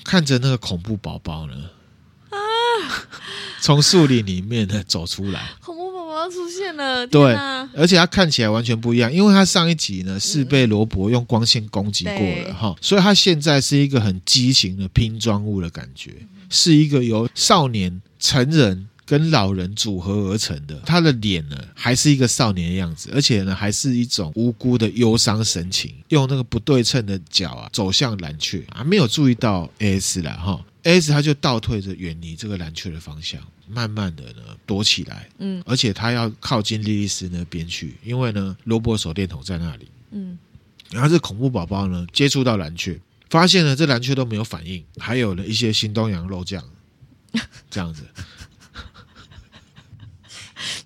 [0.05, 1.55] 看着那个恐怖宝宝呢，
[2.31, 2.39] 啊，
[3.61, 7.35] 从树林里面呢走出来，恐怖宝宝出现了，对，
[7.75, 16.15] 而且他看起来完全不一样，因为他上一集呢是被罗伯用光线攻击过了哈，所以他现在是一个很畸形的拼装物的感觉，
[16.49, 18.89] 是一个由少年、成人。
[19.07, 40.37] 跟老人组合而成的，他的脸呢还是一个少年的样子，而且呢还是一种无辜的忧伤神情，用那个不对称的脚啊走向蓝雀啊，没有注意到 AS 了哈，AS 他就倒退着远离这个蓝雀的方向，慢慢的呢躲起来，嗯，而且他要靠近莉莉丝那边去，因为呢罗伯手电筒在那里，嗯，
[40.91, 46.61] 然后这恐怖宝宝呢接触到蓝雀，发现呢这蓝雀都没有反应，还有了一些新东阳肉酱，
[47.71, 48.03] 这样子。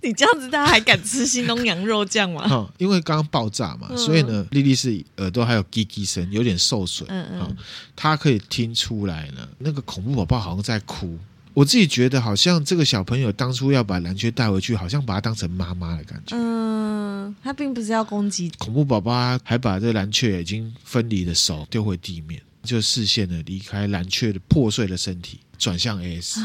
[0.02, 2.48] 你这样子，大家还敢吃新东羊肉酱吗？
[2.48, 7.08] 哈，因为刚刚爆炸嘛，嗯、所以呢，莉莉是耳朵还有叽叽声，有点受损。
[7.10, 7.56] 嗯嗯，
[7.94, 11.18] 他可以听出来呢，那个恐怖宝宝好像在哭。
[11.52, 16.36] 我自己觉得，好像这个小朋友当初要把蓝雀带回去，好像把他当成妈妈的感觉。
[16.36, 26.40] 嗯，他并不是要攻击恐怖宝宝，还把这蓝雀已经分离的手丢回地面，就视线呢离开蓝雀的破碎的身体，转向 AS，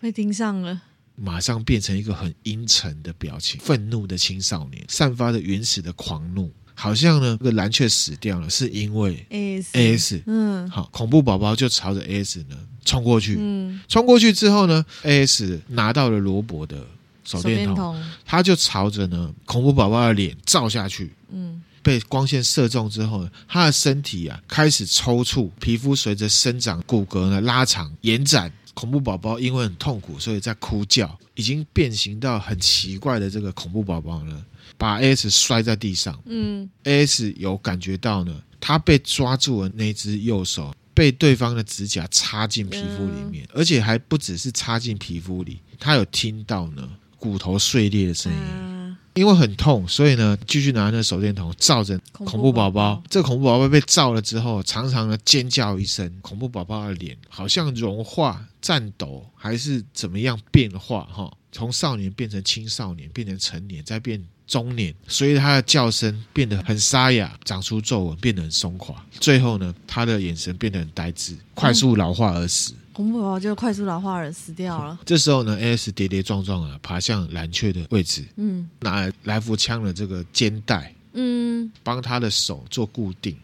[0.00, 0.82] 被盯上了。
[1.20, 16.86] 马上变成一个很阴沉的表情，愤怒的青少年，散发着原始的狂怒，好像呢，这个蓝雀死掉了，是因为 AS，嗯，好，恐怖宝宝就朝着 AS 呢冲过去，嗯，冲过去之后呢，AS 拿到了罗伯的
[17.24, 18.04] 手电筒，电筒。
[18.24, 28.52] 他就朝着呢恐怖宝宝的脸照下去，嗯，被光线射中之后呢，他的身体啊开始抽搐，皮肤随着生长，骨骼呢拉长延展。
[28.78, 34.44] 恐怖宝宝因为很痛苦，所以在哭叫，已经变形到很奇怪的这个恐怖宝宝呢，
[34.76, 36.16] 把 AS 摔在地上。
[36.26, 48.38] 嗯，AS 有感觉到呢，他被抓住的那只右手被对方的指甲插进皮肤里面，嗯、而且还不只是插进皮肤里，他有听到呢骨头碎裂的声音。
[48.38, 48.77] 嗯、
[49.18, 53.02] 因为很痛，所以呢，继续拿那手电筒照着恐怖宝宝。
[53.10, 61.02] 这个恐怖宝宝被照了之后，常常呢尖叫一声，恐怖宝宝的脸好像融化、颤抖，还是怎么样变化？
[61.12, 69.04] 哈，从少年变成青少年，变成成年，再变中年，所以他的叫声变得很沙哑，长出皱纹，变得很松垮。
[69.18, 72.72] 最后呢，他的眼神变得很呆滞，快速老化而死。
[72.98, 74.98] 嗯恐怖宝宝就快速老化而死掉了。
[75.06, 83.36] 这时候呢，AS 跌跌撞撞啊，爬向蓝雀的位置，嗯，拿来福枪的这个肩带，嗯，帮他的手做固定，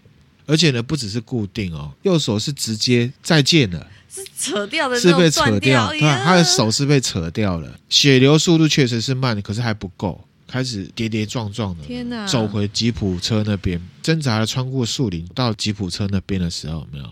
[0.47, 17.05] 而且呢，不只是固定哦，右手是直接再见了，是扯掉的，是被扯掉，对，他的手是被扯掉了，血流速度确实是慢的，可是还不够，开始跌跌撞撞的，天哪，走回吉普车那边，挣扎的穿过树林到吉普车那边的时候，有没有？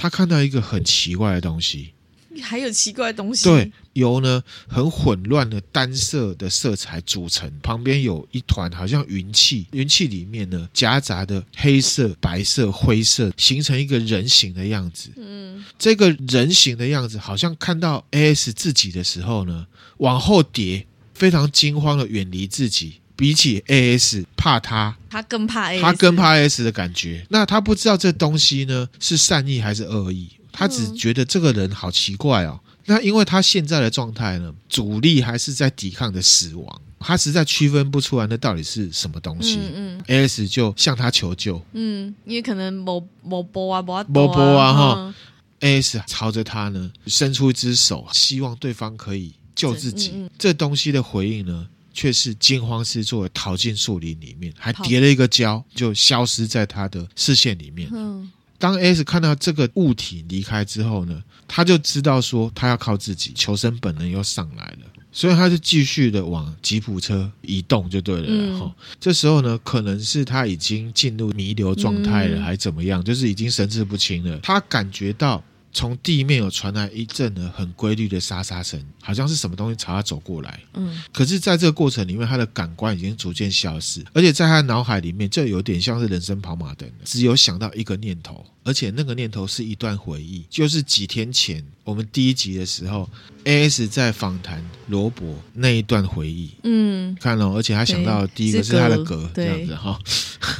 [0.00, 1.92] 他看到一个很奇怪的东西，
[2.40, 3.44] 还有奇怪的东西。
[3.44, 15.10] 对，由呢很混乱的单色的色彩组成，旁边有一团好像云气，云气里面呢夹杂的黑色、白色、灰色，形成一个人形的样子。
[15.18, 19.66] 嗯，这个人形的样子好像看到 AS 自己的时候呢，
[19.98, 22.99] 往后跌，非常惊慌的远离自己。
[23.20, 27.26] 比起 AS 怕他，他更怕 AS，他更怕 AS 的感觉。
[27.28, 32.58] 那他不知道这东西呢是善意还是恶意，他只觉得这个人好奇怪哦。
[32.86, 39.58] 那因为他现在的状态呢，主力还是在抵抗着死亡，他实在区分不出来那到底是什么东西。
[39.74, 41.62] 嗯嗯，AS 就向他求救。
[41.74, 45.14] 嗯，因为可能某某波啊，某波啊哈。
[45.60, 50.12] AS 朝着他呢伸出一只手，希望对方可以救自己。
[50.14, 51.68] 嗯嗯，这东西的回应呢？
[51.92, 57.88] 却是惊慌失措的，逃进树林里面，还叠了一个跤，就消失在他的视线里面。
[57.92, 68.46] 嗯，当 S 看到这个物体离开之后呢，他就知道说他要靠自己，求生本能又上来了，所以他就继续的往吉普车移动就对了。
[68.46, 74.38] 然后、嗯、这时候呢，可能是他已经进入弥留状态了，嗯、还怎么样，就是已经神志不清了。
[74.42, 75.42] 他感觉到。
[75.72, 80.60] 从地面有传来一阵的很规律的沙沙声，好像是什么东西朝他走过来。
[80.74, 88.44] 嗯，可是在这个过程里面，他的感官已经逐渐消失，而且在他脑海里面，这有点像是人生跑马灯，只有想到一个念头。
[88.62, 93.08] 而且那个念头是一段回忆，就是几天前我们第一集的时候
[93.44, 96.50] ，AS 在访谈罗伯那一段回忆。
[96.64, 99.98] 嗯，看了，而且他想到第一个是他的格，这样子哈，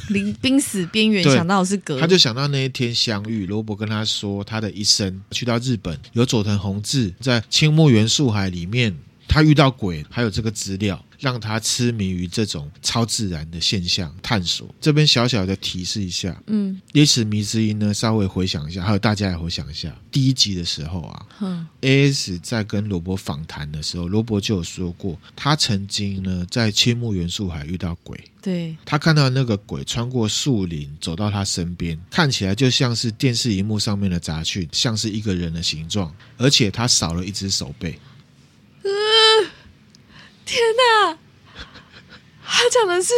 [0.08, 8.96] 临濒死边缘 想到的是格，他就想到那一天相遇，罗伯跟他说他的一生，去到日本有佐藤弘志在青木原树海里面。
[9.30, 14.74] 他遇到鬼，还有这个资料，让他痴迷于这种超自然的现象探索。
[14.80, 37.96] 这边小小的提示一下，嗯，因此迷之音呢，稍微回想一下，还有大家也回想一下，第一集的时候啊，嗯，AS 在跟罗伯访谈的时候，罗伯就有说过，他曾经呢在青木元素海遇到鬼，对，他看到那个鬼穿过树林走到他身边，看起来就像是电视荧幕上面的杂讯，像是一个人的形状，而且他少了一只手背。
[38.82, 41.16] 天哪！
[42.44, 43.12] 他讲的是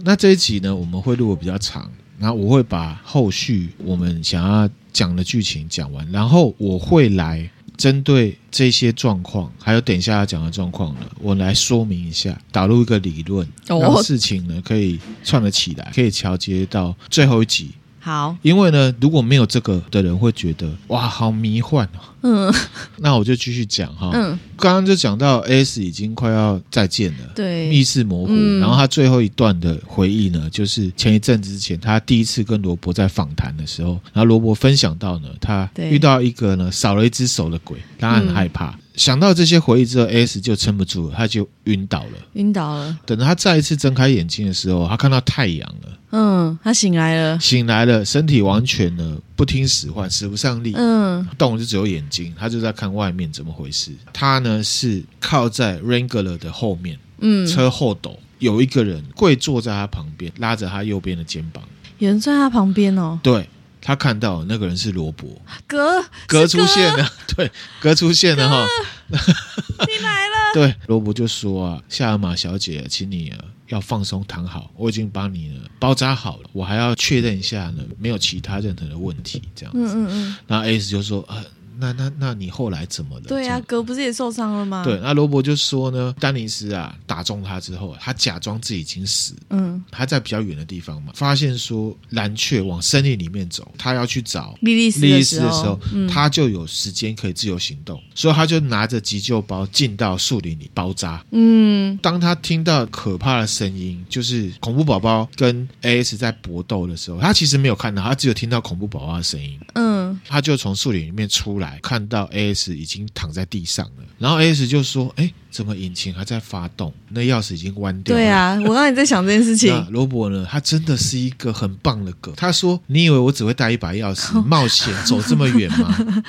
[0.00, 17.70] 那这一集呢，我们会录的比较长，然后我会把后续我们想要讲的剧情讲完，然后我会来针对这些状况，还有等一下要讲的状况呢，我来说明一下，导入一个理论，让事情呢可以串得起来，可以桥接到最后一集。
[18.06, 21.98] 好，因为呢，如果没有这个的人会觉得哇，好迷幻哦。
[22.22, 22.54] 嗯，
[22.98, 24.12] 那我就继续讲哈。
[24.14, 28.28] 嗯，刚刚就讲到 AS 已经快要再见了，对，意识模糊。
[28.30, 38.70] 嗯，然后他最后一段的回忆呢，就是前一阵子之前，他第一次跟罗伯在访谈的时候，然后罗伯分享到呢，他遇到一个呢少了一只手的鬼，他很害怕。
[38.70, 42.12] 嗯想到这些回忆之后，AS 就撑不住了，他就晕倒了。
[42.32, 42.98] 晕倒了。
[43.04, 45.98] 等他再一次睁开眼睛的时候，他看到太阳了。
[46.12, 47.38] 嗯，他醒来了。
[47.38, 50.72] 醒来了，身体完全呢不听使唤，使不上力。
[50.74, 53.92] 嗯，动就只有眼睛，他就在看外面怎么回事。
[54.12, 61.62] 他呢是靠在 Wrangler 的后面，嗯，车后斗有一个人跪坐在他旁边，拉着他右边的肩膀。
[61.98, 63.20] 有人坐在他旁边哦。
[63.22, 63.46] 对。
[63.86, 68.66] 他看到那个人是罗伯，格格出现了， 对，格出现了哈，
[69.08, 70.34] 你来了。
[70.52, 73.32] 对，罗伯就说啊，夏尔玛小姐，请你
[73.68, 79.94] 要放松躺好，我已经帮你呢包扎好了，我还要确认一下呢，没有其他任何的问题，这样子。
[79.94, 80.36] 嗯嗯嗯。
[80.48, 81.40] 然后 AS 就说啊，
[81.78, 83.24] 那那那你后来怎么了？
[83.26, 84.82] 对啊，哥不是也受伤了吗？
[84.84, 101.24] 对，那罗伯就说呢，丹尼斯啊打中他之后，他假装自己已经死，嗯，他在比较远的地方嘛，发现说蓝雀往森林里面走，他要去找莉莉丝的时候，嗯、他就有时间可以自由行动，所以他就拿着急救包进到树林里包扎。
[101.32, 109.58] 嗯，当他听到可怕的声音，就是恐怖宝宝跟 AS 在搏斗的时候，他其实没有看到，他只有听到恐怖宝宝的声音。
[109.74, 116.92] 嗯，他就从树林里面出来，看到 AS 已经躺在地上了，然后 AS 就说：“哎。”怎么引擎还在发动？
[117.08, 118.20] 那钥匙已经弯掉了。
[118.20, 119.74] 对啊，我刚才在想这件事情。
[119.90, 120.46] 罗伯呢？
[120.50, 122.30] 他真的是一个很棒的哥。
[122.36, 126.22] 他说：“你以为我只会带一把钥匙 冒险走这么远吗？”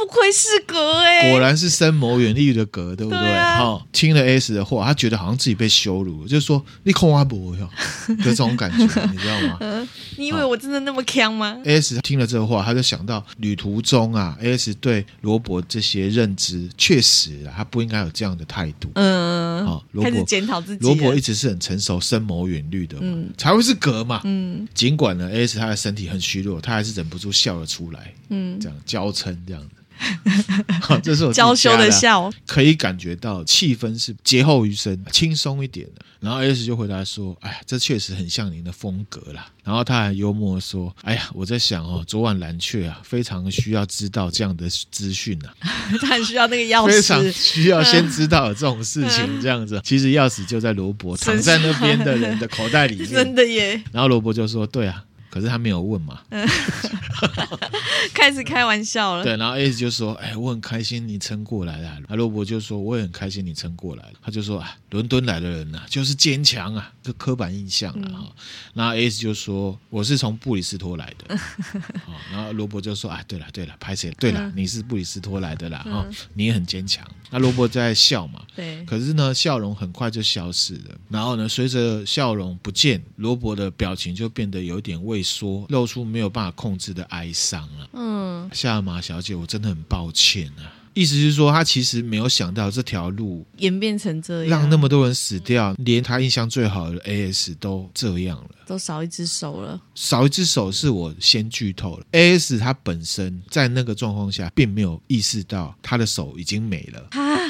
[0.00, 3.18] 不愧是格哎、欸，果然是深谋远虑的格，对不对？
[3.58, 7.68] 好、啊，听了 S 的话，他觉得好像自己被羞辱，就是说你空阿伯哟，
[8.08, 8.78] 有这种感觉，
[9.12, 9.88] 你知道吗？
[10.16, 18.90] 你以为我真的那么强吗？S 听了这个话，他就想到旅途中啊，S 对罗伯这些认知确实啊，他不应该有这样的态度。
[18.94, 24.22] 嗯，好，罗伯检讨自己，罗伯一直是很成熟、深谋远虑的，嗯，才会是格嘛。
[24.24, 28.14] 嗯，尽管呢，S 他的身体很虚弱，他还是忍不住笑了出来。
[28.30, 29.68] 嗯，这样娇嗔这样子。
[30.80, 36.04] 好，这是我娇羞的笑，可以感觉到气氛是劫后余生，轻松一点的。
[36.20, 45.54] 然后 S 就回答说：“哎呀，这确实很像您的风格啦。”然后他还幽默说：“哎呀，我在想哦，昨晚蓝雀啊，非常需要知道这样的资讯啊，
[46.02, 49.24] 他很需要那个钥匙，非常需要先知道这种事情。
[49.40, 56.20] 这样子，其实钥匙就在罗伯躺在那边的人的口袋里面，真的耶。”然后罗伯就说：“对啊。”可是他没有问嘛，
[58.12, 59.22] 开始开玩笑了。
[59.22, 68.18] 对，然后 S 就说：“哎，我很开心你撑过来了。”阿罗伯就说：“我也很开心你撑过来了。”他就说：“啊，伦敦来的人呐、啊，就是坚强啊，这刻板印象了哈。
[68.24, 68.32] 嗯”
[68.74, 71.38] 然后 S 就说：“我是从布里斯托来的。
[72.32, 78.84] ”然后罗伯就说：“啊，对了对了，拍谁对了，嗯、你是布里斯托来的啦，哈、嗯，你也很坚强。”那罗伯在笑嘛，对。
[78.84, 80.96] 可是呢，笑容很快就消失了。
[81.08, 85.19] 然后呢，随着笑容不见，罗伯的表情就变得有点畏。
[85.22, 87.88] 说露出没有办法控制的哀伤了。
[87.92, 90.78] 嗯，夏马小姐，我真的很抱歉啊。
[90.92, 99.80] 意思是说，他其实没有想到这条路演变成这样，让那么多人死掉，连他印象最好的 AS 都这样了，都少一只手了。
[99.94, 102.04] 少一只手是我先剧透了。
[102.10, 107.06] AS 他本身在那个状况下，并没有意识到他的手已经没了。
[107.12, 107.49] 啊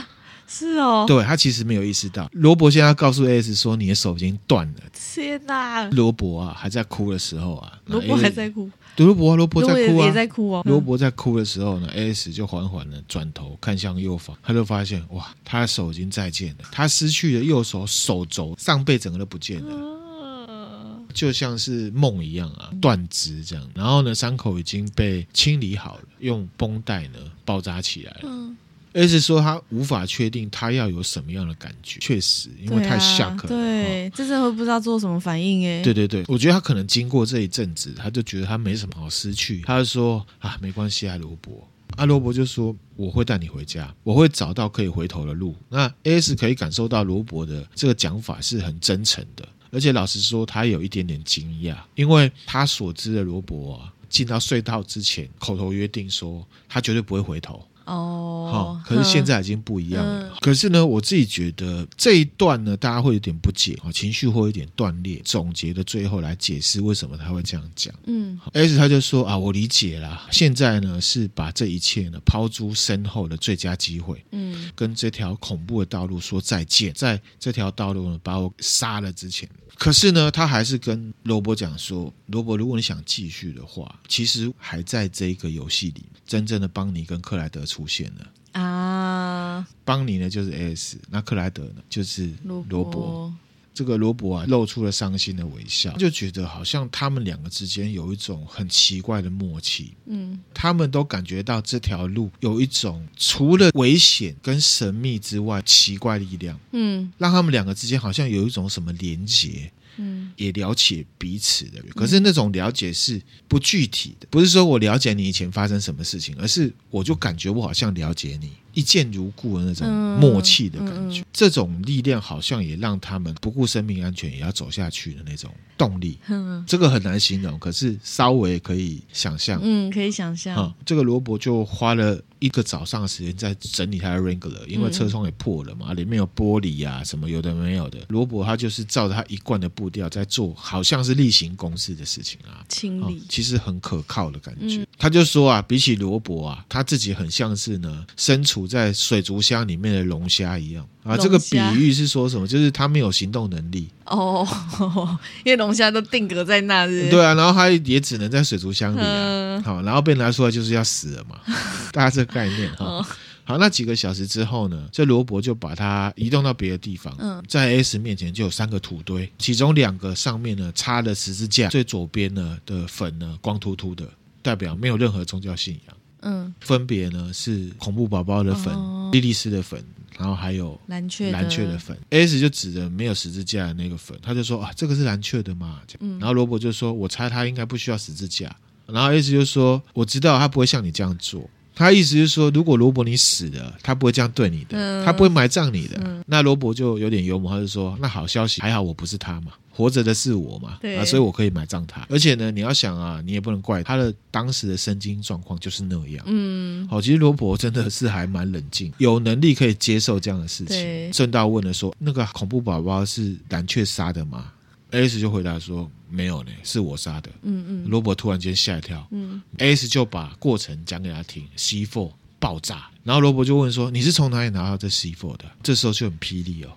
[0.53, 2.29] 是哦，对，他其实没有意识到。
[2.33, 5.89] 罗伯现在告诉 AS 说：“你的手已经断了。”天哪！
[5.91, 8.69] 罗伯啊，还在哭的时候啊，罗伯还在哭。
[8.97, 10.63] 对，罗伯，罗伯在哭啊，也在哭哦。
[10.67, 23.65] 罗伯在哭的时候呢，AS 就缓缓的转头看向右方，他就发现哇，他的手已经再见了，他失去了右手手肘上背，整个都不见了，就像是梦一样啊，断肢这样。
[23.73, 28.21] 然后呢，伤口已经被清理好了，用绷带呢包扎起来了。
[28.25, 28.57] 嗯
[28.93, 33.49] S 说他无法确定他要有什么样的感觉，确实，因为太吓客了。
[33.49, 35.83] 对，哦、这次会不知道做什么反应哎。
[35.83, 41.67] 对对对，我觉得他可能经过这一阵子，他就觉得他没什么好失去，他就说啊，没关系啊，罗伯。
[41.97, 45.55] 阿罗伯就说我会带你回家，我会找到可以回头的路。
[45.69, 57.61] 那 S 可以感受到罗伯的这个讲法是很真诚的，而且老实说，他有一点点惊讶，因为他所知的罗伯啊，进到隧道之前口头约定说他绝对不会回头。
[57.85, 60.29] 哦，好，可是现在已经不一样了。
[60.29, 65.21] 嗯、可是呢，我自己觉得这一段呢，大家会有点不解啊，情绪会有点断裂。
[65.25, 67.95] 总结的最后来解释为什么他会这样讲。
[68.07, 74.25] 嗯，S 他就说啊，我理解了，现在呢是把这一切呢抛诸身后的最佳机会。
[74.33, 79.49] 嗯，跟这条恐怖的道路说再见，在这条道路呢把我杀了之前。
[79.81, 89.67] 可是呢，他还是跟罗伯讲说：“罗伯，如果你想继续的话，其实还在这个游戏里，真正的邦尼跟克莱德出现了啊。
[89.83, 92.31] 邦尼呢就是 S，那克莱德呢就是
[92.69, 93.35] 罗伯。
[93.81, 99.95] 这个罗伯啊，露出了伤心的微笑，就觉得好像他们两个之间有一种很奇怪的默契。
[100.05, 106.61] 嗯，他们都感觉到这条路有一种除了危险跟神秘之外奇怪力量。
[106.73, 109.73] 嗯，让他们两个之间好像有一种什么连结。
[109.97, 118.53] 嗯，也了解彼此的，可是那种了解是不具体的，不是说我了解你以前发生什么事情，而是我就感觉我好像了解你。
[118.73, 121.21] 一见如故的那种默契的感觉。
[121.21, 126.19] 嗯嗯嗯、这种力量好像也让他们不顾生命安全也要走下去的那种动力。
[126.29, 129.61] 嗯、这个很难形容，可是稍微可以想象。
[129.63, 130.57] 嗯，可以想象。
[130.57, 132.21] 嗯、这个罗伯就花了。
[132.41, 137.99] 一个早上的时间在整理他的 Wrangler，因为车窗也破了嘛，嗯、里面有玻璃啊什么有的没有的。
[138.09, 144.83] 罗伯他就是照着他一贯的步调在做，好像是例行公事的事情啊，清理、哦，其实很可靠的感觉。
[144.83, 151.17] 嗯、他就说啊，比起罗伯啊，他自己很像是呢身处在水族箱里面的龙虾一样啊。
[151.17, 152.47] 这个比喻是说什么？
[152.47, 154.49] 就是他没有行动能力哦，
[155.45, 157.11] 因为龙虾都定格在那里。
[157.11, 159.61] 对啊，然后他也只能在水族箱里啊。
[159.63, 161.37] 好、嗯，然后被拿出来就是要死了嘛，
[161.93, 162.31] 大家这个。
[162.31, 163.07] 概念哈，哦、
[163.43, 167.13] 好，那几个小时之后呢，这罗伯就把它移动到别的地方。
[167.19, 174.05] 嗯，在 S 面前就有三个土堆，其中两个上面呢插了十字架，最左边呢的粉呢光秃秃的，
[174.43, 175.97] 代表没有任何宗教信仰。
[176.21, 179.85] 嗯，分别呢是恐怖宝宝的粉、哦、莉莉丝的粉，
[180.19, 181.97] 然后还有蓝雀蓝雀的粉。
[182.11, 185.81] S 就指着没有十字架的那个粉，他就说啊，这个是蓝雀的嘛。
[186.01, 188.55] 嗯，然后罗伯就说，我猜他应该不需要十字架。
[188.87, 191.49] 然后 S 就说，我知道他不会像你这样做。
[191.73, 195.99] 他意思是说，如果罗伯你死了，他不会这样对你的，嗯、他不会埋葬你的。
[196.05, 202.07] 嗯、那罗伯就有点幽默，他就说：“那好消息，还好我不是他嘛，活着的是我嘛，对啊，所以我可以埋葬他。
[202.11, 206.23] 而且呢，你要想啊，你也不能怪他的当时的神经状况就是那样。
[206.27, 210.77] 嗯，好，其实罗伯真的是还蛮冷静，有能力可以接受这样的事情。
[211.13, 214.53] 顺对道问了说：那个恐怖宝宝是蓝雀杀的吗？”
[214.93, 217.31] S 就回答说：“没有呢，是我杀的。
[217.43, 217.89] 嗯”嗯嗯。
[217.89, 219.07] 罗伯突然间吓一跳。
[219.13, 219.41] 嗯。
[219.57, 222.11] S 就把过程讲给他听，C four
[222.41, 222.91] 爆炸。
[223.05, 226.71] 然后罗伯就问说：“你是从哪里拿到这 C four 的？”这时候就很霹雳哦。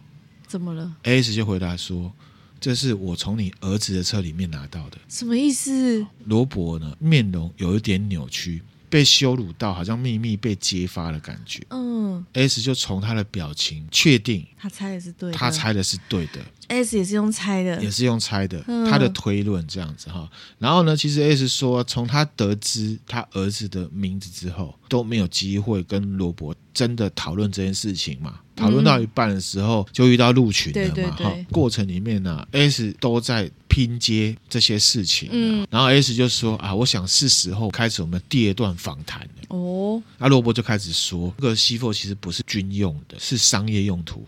[0.48, 2.14] 怎么了？S 就回答说
[2.64, 6.06] ：“这是我从你儿子的车里面拿到的。”什么意思？
[6.24, 8.62] 罗伯呢，面容有一点扭曲。
[8.90, 11.66] 被羞辱到，好像秘密被揭发的感觉。
[11.72, 16.40] 嗯，S 就从他的表情确定，他猜的是对的，他猜的是对的。
[16.68, 20.30] S 也是用猜的，也是用猜的，嗯、他的推论这样子哈。
[20.60, 28.40] 然后呢，其实 S 说，从他得知他儿子的名字之后，都没有机会跟罗伯真的讨论这件事情嘛。
[28.56, 31.16] 讨论到一半的时候，就遇到鹿群了嘛。
[31.16, 35.30] 哈，过程里面呢，S 都在拼接这些事情。
[35.32, 39.58] 嗯，然后 S 就说啊，我想是时候开始我们第二段访谈了。
[39.58, 44.24] 哦，那罗伯就开始说，这个 C4 其实不是军用的，是商业用途。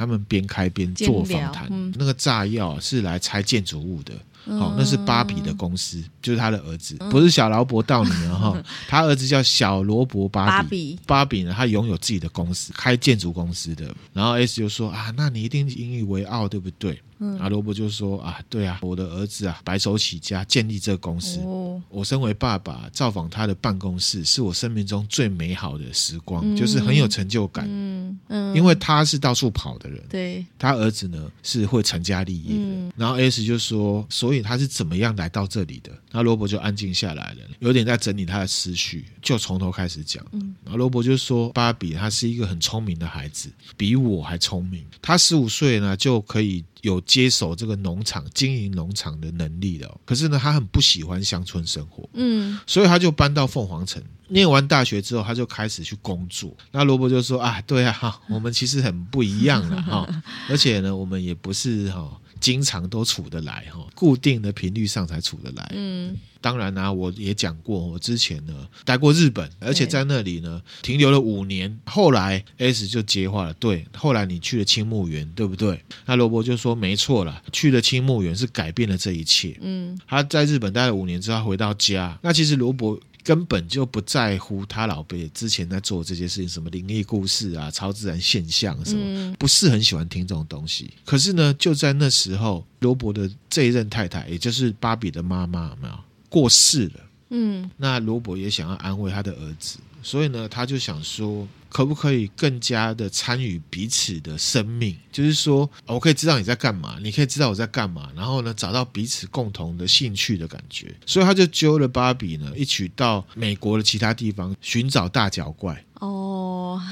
[0.00, 1.66] 他们边开边做访谈。
[1.68, 4.14] 嗯、那个炸药是来拆建筑物的。
[4.58, 8.56] 好，那是芭比的公司，就是他的儿子，不是小劳勃道尼哈，
[8.88, 10.98] 他儿子叫小罗伯芭比。
[11.06, 13.94] 芭比呢，他拥有自己的公司，开建筑公司的。
[14.14, 16.98] 然后 S 就说啊，那你一定引以为傲，对不对？
[17.38, 21.38] 阿罗伯就说啊，对啊，我的儿子啊，白手起家建立这个公司。
[21.40, 27.66] 哦、我身为爸爸，造访他的办公室，是我生命中最美好的时光，嗯、就是很有成就感。
[27.68, 32.62] 嗯嗯，因为他是到处跑的人，对，他儿子呢是会成家立业的。
[32.62, 35.92] 嗯、然后 S 就说，所以他是怎么样来到这里的？
[36.12, 40.24] 那罗伯就安静下来了，有点在整理他的思绪，就从头开始讲。
[40.32, 44.84] 嗯，然后罗伯就说，芭比他是一个很聪明的孩子，比我还聪明。
[45.02, 46.64] 他十五岁呢就可以。
[46.82, 54.02] 有接手这个农场经营农场的能力了，可是呢，他很不喜欢乡村生活，嗯，所以他就搬到凤凰城。
[54.28, 56.56] 念完大学之后，他就开始去工作。
[56.70, 65.72] 那罗伯就说：“啊，对啊，我们其实很不一样了哈， 而且呢，我们也不是哈。”经常都处得来哈，固定的频率上才处得来。
[65.74, 71.78] 嗯，当然啦、啊，我也讲过，我之前呢待过日本，而且在那里呢停留了五年。
[71.84, 75.80] 后来 S 就接话了，对，后来你去了青木园，对不对？
[76.06, 79.56] 那罗伯就说没错了，去了青木园是改变了这一切。
[79.60, 82.98] 嗯，他在日本待了五年之后回到家，那其实罗伯。
[83.22, 90.92] 根本就不在乎他老辈之前在做这些事情，什么灵异故事啊、超自然现象什么，嗯、不是很喜欢听这种东西。
[91.04, 95.94] 可是呢，就在那时候，罗伯的这一任太太，也就是芭比的妈妈，有没有
[96.28, 97.00] 过世了？
[97.30, 101.46] 嗯，那罗伯也想要安慰他的儿子，所以呢，他就想说。
[101.70, 104.94] 可不可以更加的参与彼此的生命？
[105.10, 110.94] 就是说，我可以知道你在干嘛，你可以知道我在干嘛，然后呢，找到彼此共同的兴趣的感觉。
[111.06, 115.82] 所以他就揪了芭比呢，一起到美国的其他地方寻找大脚怪。
[115.94, 116.82] 哦。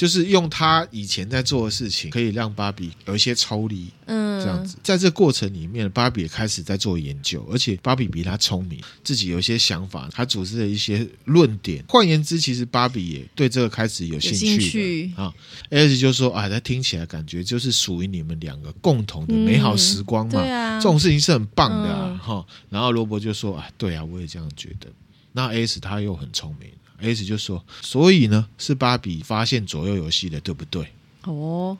[0.00, 11.84] 就是用他以前在做的事情，可以让芭比有一些抽离，嗯，这样子，在这过程里面，芭比也开始在做研究，而且芭比比他聪明，自己有一些想法，他组织了一些论点。
[11.86, 15.30] 换言之，其实芭比也对这个开始有兴趣的兴趣啊。
[15.68, 22.46] S 就说啊，他听起来感觉就是属于你们两个共同的美好时光嘛，嗯、对啊，这种事情是很棒的哈、啊。
[22.48, 24.86] 嗯、然后罗伯就说啊，对啊，我也这样觉得。
[25.32, 26.70] 那 S 他又很聪明。
[27.00, 30.86] ，S 就说，所以呢是芭比发现左右游戏的，对不对？
[31.24, 31.76] 哦，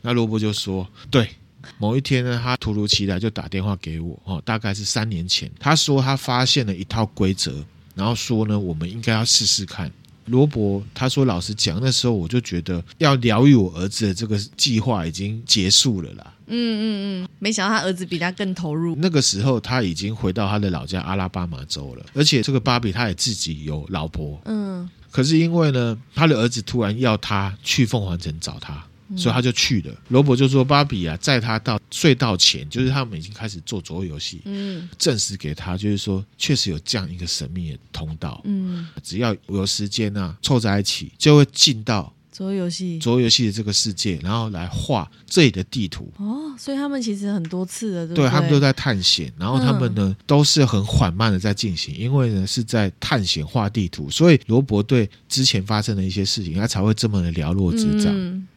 [0.00, 1.28] 那罗伯就说，对。
[1.78, 7.64] 某一天呢，他突如其来就打电话给我，哦，大概是三年前，他说他发现了一套规则，
[7.94, 9.88] 然后说呢，我们应该要试试看。
[10.26, 16.34] 罗伯他说，老实讲，那时候我就觉得要疗愈我儿子的这个计划已经结束了啦。
[16.46, 16.84] 嗯嗯
[17.24, 18.94] 嗯，没想到他儿子比他更投入。
[18.96, 24.40] 那个时候他已经回到他的老家阿拉巴马州了，而且这个芭比他也自己有老婆。
[24.44, 28.84] 嗯，可是因为呢，他的儿子突然要他去凤凰城找他。
[29.16, 29.94] 所以他就去了。
[30.08, 46.10] 罗伯就说：“芭比啊，在他到隧道前，就是他们已经开始做左右游戏，嗯，证实给他，就是说确实有这样一个神秘的通道，嗯，只要有时间啊，凑在一起就会进到左右游戏左右游戏的这个世界，然后来画这里的地图。
[46.16, 48.24] 哦，所以他们其实很多次的，对对？
[48.24, 58.12] 对，他们都在探险，然后他们呢、嗯、都是很缓慢的在进行，因为呢是在探险画地图，所以罗伯对之前发生的一些事情，他才会这么的了若指掌。
[58.14, 58.51] 嗯”好。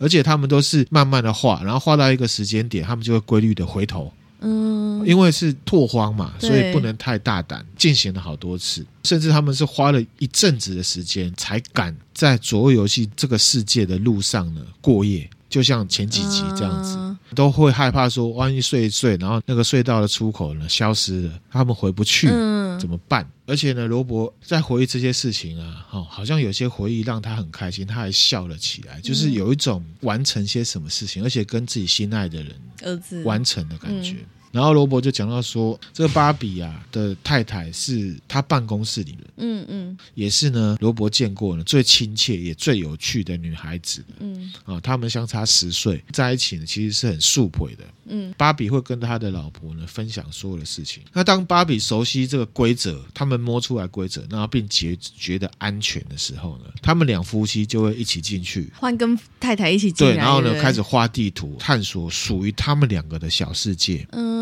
[0.00, 4.12] 而且他们都是慢慢的画，然后画到一个时间点，他们就会规律的回头。
[4.40, 7.62] 嗯，因为是拓荒嘛，所以不能太大胆。
[7.76, 15.28] 进行了好多次，甚至他们是花了一阵子的时间，才敢在左右游戏这个世界的路上呢过夜。
[15.50, 23.28] 就像前几集这样子，嗯、都会害怕说，万一睡一睡，然后那个隧道的出口呢消失了，他们回不去，嗯、怎么办？
[23.46, 34.16] 而且呢，罗伯在回忆这些事情啊，哦，好像有些回忆让他很开心，他还笑了起来，就是有一种完成些什么事情，而且跟自己心爱的人儿子完成的感觉。
[34.52, 44.52] 然后罗伯就讲到说，这个芭比啊的太太是他办公室里的，嗯嗯，也是呢，罗伯见过呢最亲切也最有趣的女孩子，嗯。
[44.64, 51.02] 啊，他们相差十岁，在一起呢其实是很速配的，嗯，芭比会跟他的老婆呢分享所有的事情。
[51.12, 64.39] 那当芭比熟悉这个规则，他们摸出来规则，然后并觉觉得安全的时候呢，他们两夫妻就会一起进去，换跟太太一起进来，对，然后呢开始画地图，探索属于他们两个的小世界，嗯。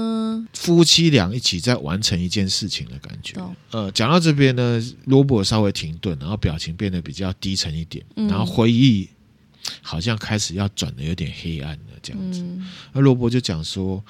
[0.52, 3.34] 夫妻俩一起在完成一件事情的感觉。
[3.70, 9.08] 呃，讲到这边呢，罗伯稍微停顿，然后表情变得比较低沉一点，然后回忆
[9.82, 12.44] 好像开始要转的有点黑暗了，这样子。
[12.92, 14.04] 那罗伯就讲说。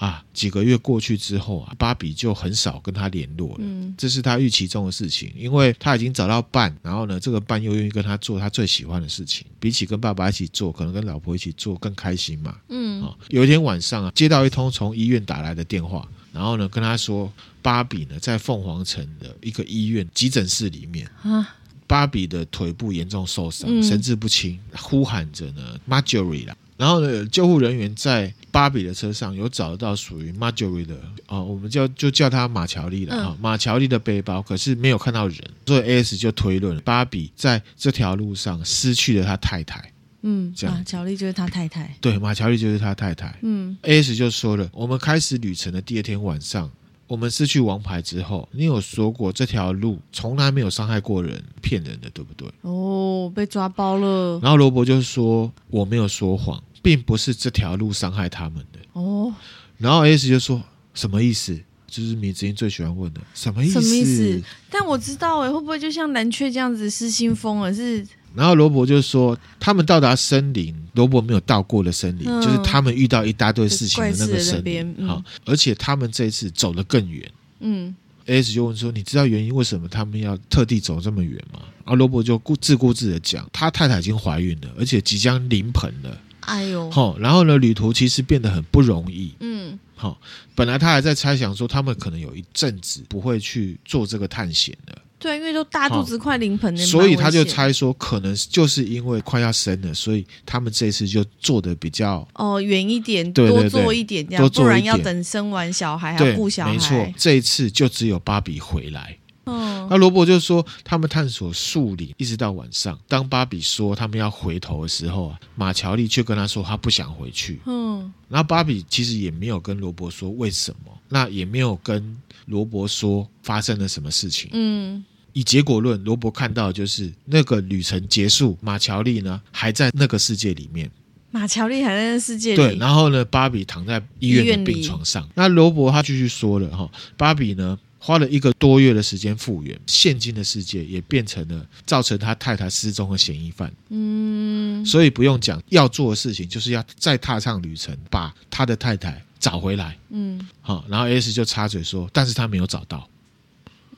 [0.00, 3.56] 啊，几个月过去之后啊，芭比就很少跟他联络了。
[3.58, 12.56] 嗯，这是他预期中的事情，因为他已经找到伴，然后呢，这个伴又愿意跟他做他最喜欢的事情，比起跟爸爸一起做，可能跟老婆一起做更开心嘛。
[12.70, 17.30] 嗯，啊，有一天晚上啊，接到一通从医院打来的电话，然后呢，跟他说，
[17.60, 26.56] 芭比呢在凤凰城的一个医院急诊室里面啊，芭比的腿部严重受伤，嗯、神志不清，呼喊着呢，Marjorie 啦。
[26.80, 30.94] 然后呢，救护人员在芭比的车上有找到属于 Marjorie 的
[31.26, 39.92] 啊、哦，我们叫就叫他马乔丽了啊，马乔丽的背包，可是没有看到人，所以 AS 就推论芭比在这条路上失去了他太太。
[40.22, 41.94] 嗯，这样马乔丽就是他太太。
[42.00, 43.38] 对，马乔丽就是他太太。
[43.42, 46.70] 嗯，AS 就说了，我们开始旅程的第二天晚上，
[47.06, 52.48] 我们失去王牌之后，你有说过这条路从来没有伤害过人，骗人的，对不对？
[52.62, 54.38] 哦，被抓包了。
[54.42, 59.34] 然后罗伯就说：“我没有说谎，并不是这条路伤害他们的。”哦。
[59.78, 60.62] 然后 S 就说
[60.94, 61.58] ：“什么意思？
[61.86, 63.80] 就是米子英最喜欢问的，什么意思？
[63.80, 64.42] 什么意思？
[64.70, 67.74] 但我知道，哎，会不会就像蓝雀这样子失心疯了？
[67.74, 74.86] 是？”然后罗伯就说，他们到达森林，罗伯没有到过的森林，嗯、就是他们遇到一大堆事情的那个森林。
[75.04, 77.28] 好、嗯，而且他们这一次走得更远。
[77.58, 77.92] 嗯
[78.26, 89.34] ，S 就问说：“你知道原因为什么他们要特地走这么远吗？”然后罗伯就顾自顾自的讲：“他太太已经怀孕了，而且即将临盆了。”哎呦，好，然后呢，旅途其实变得很不容易。
[89.40, 90.20] 嗯，好，
[90.54, 95.02] 本来他还在猜想说，他们可能有一阵子不会去做这个探险了。
[95.18, 106.72] 对，因为都大肚子快临盆了，所以他就猜说，可能就是因为快要生了，所以他们这次就做的比较哦远一点，对对对，多做一点这样，多做一点，不然要等生完小孩还要顾小孩。
[106.72, 109.18] 没错，这一次就只有芭比回来。
[109.44, 117.60] 嗯，那罗伯就说，他们探索树林一直到晚上，当芭比说他们要回头的时候啊，马乔丽却跟他说他不想回去。
[117.66, 122.16] 嗯，然后芭比其实也没有跟罗伯说为什么，那也没有跟
[122.46, 124.50] 罗伯说发生了什么事情。
[124.52, 125.04] 嗯。
[125.32, 130.90] 以结果论，罗伯看到的就是那个旅程结束，马乔丽呢还在那个世界里面。
[131.30, 132.56] 马乔丽还在那世界里。
[132.56, 135.28] 对，然后呢，芭比躺在医院的病床上。
[135.36, 143.70] 那罗伯他继续说了哈，芭比呢花了一个多月的时间复原，现今的世界也变成了造成他太太失踪的嫌疑犯。
[143.90, 149.96] 嗯，所以不用讲，要做的事情就是要再踏上旅程，把他的太太找回来。
[150.08, 153.08] 嗯，好，然后 S 就插嘴说，但是他没有找到。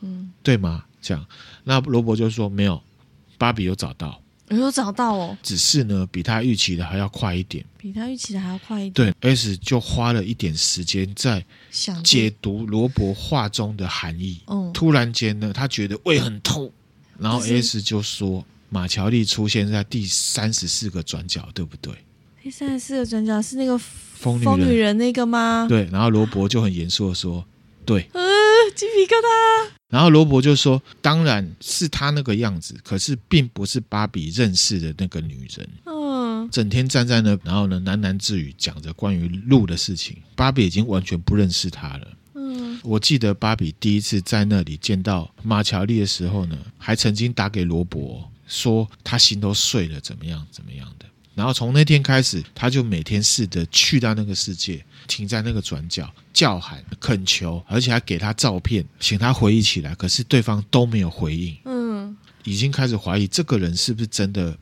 [0.01, 0.85] 嗯，对吗？
[1.01, 1.27] 这样，
[1.65, 2.83] 那罗伯就说没有，
[3.39, 4.22] 芭比有找到。
[4.61, 9.15] 有找到哦，只是呢，比他预期的还要快一点，比他预期的还要快一点。
[9.21, 11.45] 对，S 就花了一点时间在
[12.03, 14.41] 解读罗伯话中的含义。
[14.47, 16.71] 嗯，突然间呢，他觉得胃很痛，
[17.19, 21.95] 然后 S 就说：“马乔丽出现在第三十四个转角，对不对？”
[22.43, 25.67] 第三十四个转角是那个疯女，女人那个吗？
[25.69, 27.45] 对，然后罗伯就很严肃的说
[27.87, 28.21] ：“对。”呃，
[28.73, 29.71] 鸡皮疙瘩。
[29.89, 35.69] 然后罗伯就说：“当然是他那个样子，可是并不是芭比认识的那个女人。
[35.85, 40.17] 嗯，整天站在那，然后呢喃喃自语讲着关于鹿的事情。
[40.35, 42.09] 芭比已经完全不认识他了。
[42.35, 51.05] 嗯，我记得芭比第一次在那里见到马乔丽的时候呢，还曾经打给罗伯说他心都碎了，怎么样怎么样的。”
[51.35, 59.95] 然后从那天开始，他就每天试着去到那个世界，停在那个转角，叫喊、恳求，而且还给他照片，请他回忆起来。
[59.95, 61.57] 可是对方都没有回应。
[61.65, 64.57] 嗯，已经开始怀疑这个人是不是真的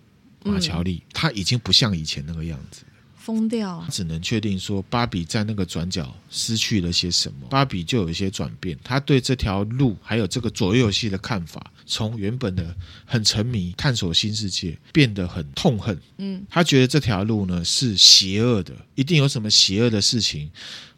[0.44, 1.02] 马乔丽。
[1.12, 2.82] 他已经不像以前那个样子。
[3.16, 7.48] 疯掉，只能确定说，芭比在那个转角失去了些什么。
[7.50, 12.74] 芭比就有一些转变，他对这条路还有这个左右游戏的看法，从原本的
[13.04, 15.98] 很沉迷探索新世界，变得很痛恨。
[16.18, 20.50] 嗯，他觉得这条路呢是邪恶的，一定有什么邪恶的事情，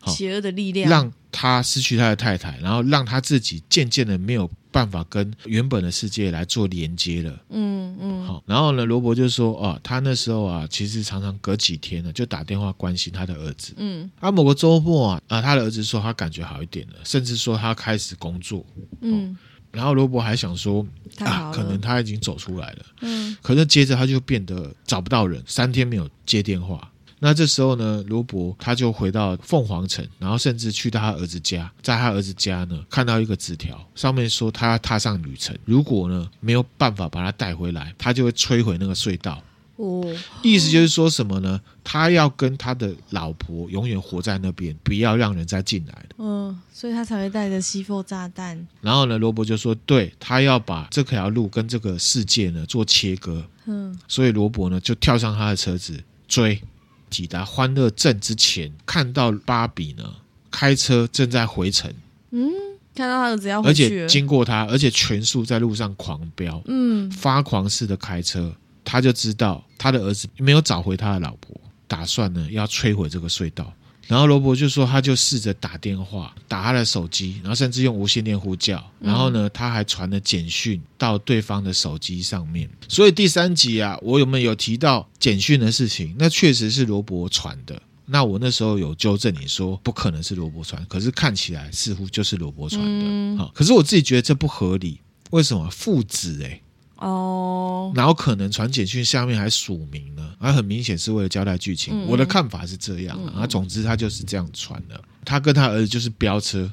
[0.06, 0.88] 邪恶的力量。
[0.90, 4.50] 让他失去他的太太，然后让他自己渐渐的没有。
[4.72, 18.64] 办法跟原本的世界来做连接了，嗯嗯，好，然后呢，罗伯就说，哦，他那时候啊，其实常常隔几天呢，就打电话关心他的儿子，嗯，啊，某个周末啊，啊，他的儿子说他感觉好一点了，甚至说他开始工作，
[19.02, 19.36] 嗯，
[19.72, 20.86] 然后罗伯还想说，
[21.18, 26.88] 啊，可能他已经走出来了，嗯，可是接着他就变得找不到人，三天没有接电话。
[27.24, 39.40] 那这时候呢，罗伯他就回到凤凰城，然后甚至去到他儿子家，在他儿子家呢看到一个纸条，上面说他要踏上旅程，如果呢没有办法把他带回来，他就会摧毁那个隧道。
[39.82, 40.06] 哦，
[40.42, 41.60] 意思就是说什么呢？
[41.82, 46.08] 他要跟他的老婆永远活在那边，不要让人再进来了。
[46.18, 48.64] 嗯，所以他才会带着 C4 炸弹。
[48.80, 53.44] 然后呢，罗伯就说，对，他要把这条路跟这个世界呢做切割。
[53.66, 56.62] 嗯，所以罗伯呢就跳上他的车子追。
[57.10, 60.14] 抵达欢乐镇之前，看到芭比呢
[60.50, 61.92] 开车正在回城。
[62.30, 62.48] 嗯，
[62.94, 68.54] 看到他儿子要回去，而且经过他，而且全速在路上狂飙，嗯，发狂似的开车，
[68.84, 73.72] 他就知道他的儿子没有找回他的老婆，打算呢要摧毁这个隧道。
[74.08, 82.68] 然后罗伯就说，他就试着打电话，打他的手机，然后甚至用无线电呼叫，然后呢，他还传了简讯到对方的手机上面。
[82.88, 86.14] 所以第三集啊，我有没有提到简讯的事情？
[86.18, 87.80] 那确实是罗伯传的。
[88.04, 93.38] 那我那时候有纠正你说，不可能是罗伯传，可是看起来似乎就是罗伯传的。
[93.38, 95.00] 好，可是我自己觉得这不合理。
[95.30, 96.48] 为什么父子、欸？
[96.48, 96.60] 哎。
[97.02, 101.92] 哦，然后可能传简讯下面还署名呢，而很明显是为了交代剧情。
[101.92, 105.02] 嗯、我的看法是这样啊，嗯、总之他就是这样传的。
[105.24, 106.70] 他跟他儿子就是飙车。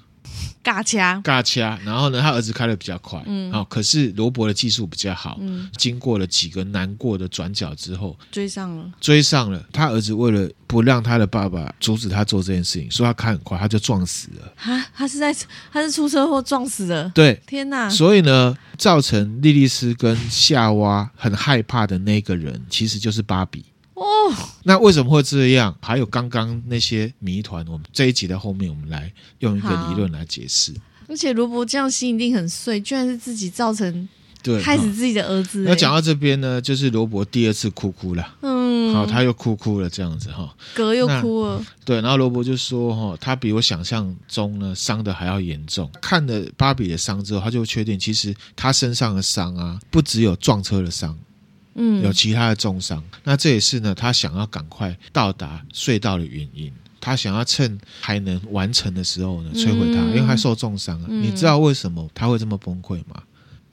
[0.63, 9.63] 尬掐，尬掐，然后呢，他儿子开的比较快，嗯，好，可是罗伯的技术比较好，嗯，经过了几个难过的转角之后，追上了，追上了。
[9.71, 14.53] 他儿子为了不让他的爸爸阻止他做这件事情，所以他开很快，他就撞死了。
[14.55, 15.36] 哈，他是在
[15.71, 17.89] 他是出车祸撞死的，对，天哪！
[17.89, 23.63] 所以呢，造成莉莉丝跟夏娃很害怕的那个人，其实就是芭比。
[24.00, 24.34] 哦，
[24.64, 25.76] 那为什么会这样？
[25.82, 30.74] 还有刚刚那些谜团，我们这一集的后面，我们来用一个理论来解释。
[31.08, 34.08] 而且罗伯这样心一定很碎，居然是自己造成，
[34.41, 35.64] 对，害死自己的儿子。
[35.68, 38.36] 那讲到这边呢，就是罗伯第二次哭哭了。
[38.41, 41.66] 嗯，好，他又哭哭了，这样子哈，哥又哭了。
[41.84, 45.91] 对，然后罗伯就说哈，他比我想象中呢伤的还要严重。
[46.00, 51.18] 看了芭比的伤之后，他就确定其实他身上的伤啊，不只有撞车的伤。
[51.80, 56.71] 嗯，有其他的重伤，那这也是呢，他想要赶快到达隧道的原因。
[57.01, 61.07] 他想要趁还能完成的时候呢，摧毁他，嗯、因为他受重伤了。
[61.09, 63.23] 嗯、你知道为什么他会这么崩溃吗？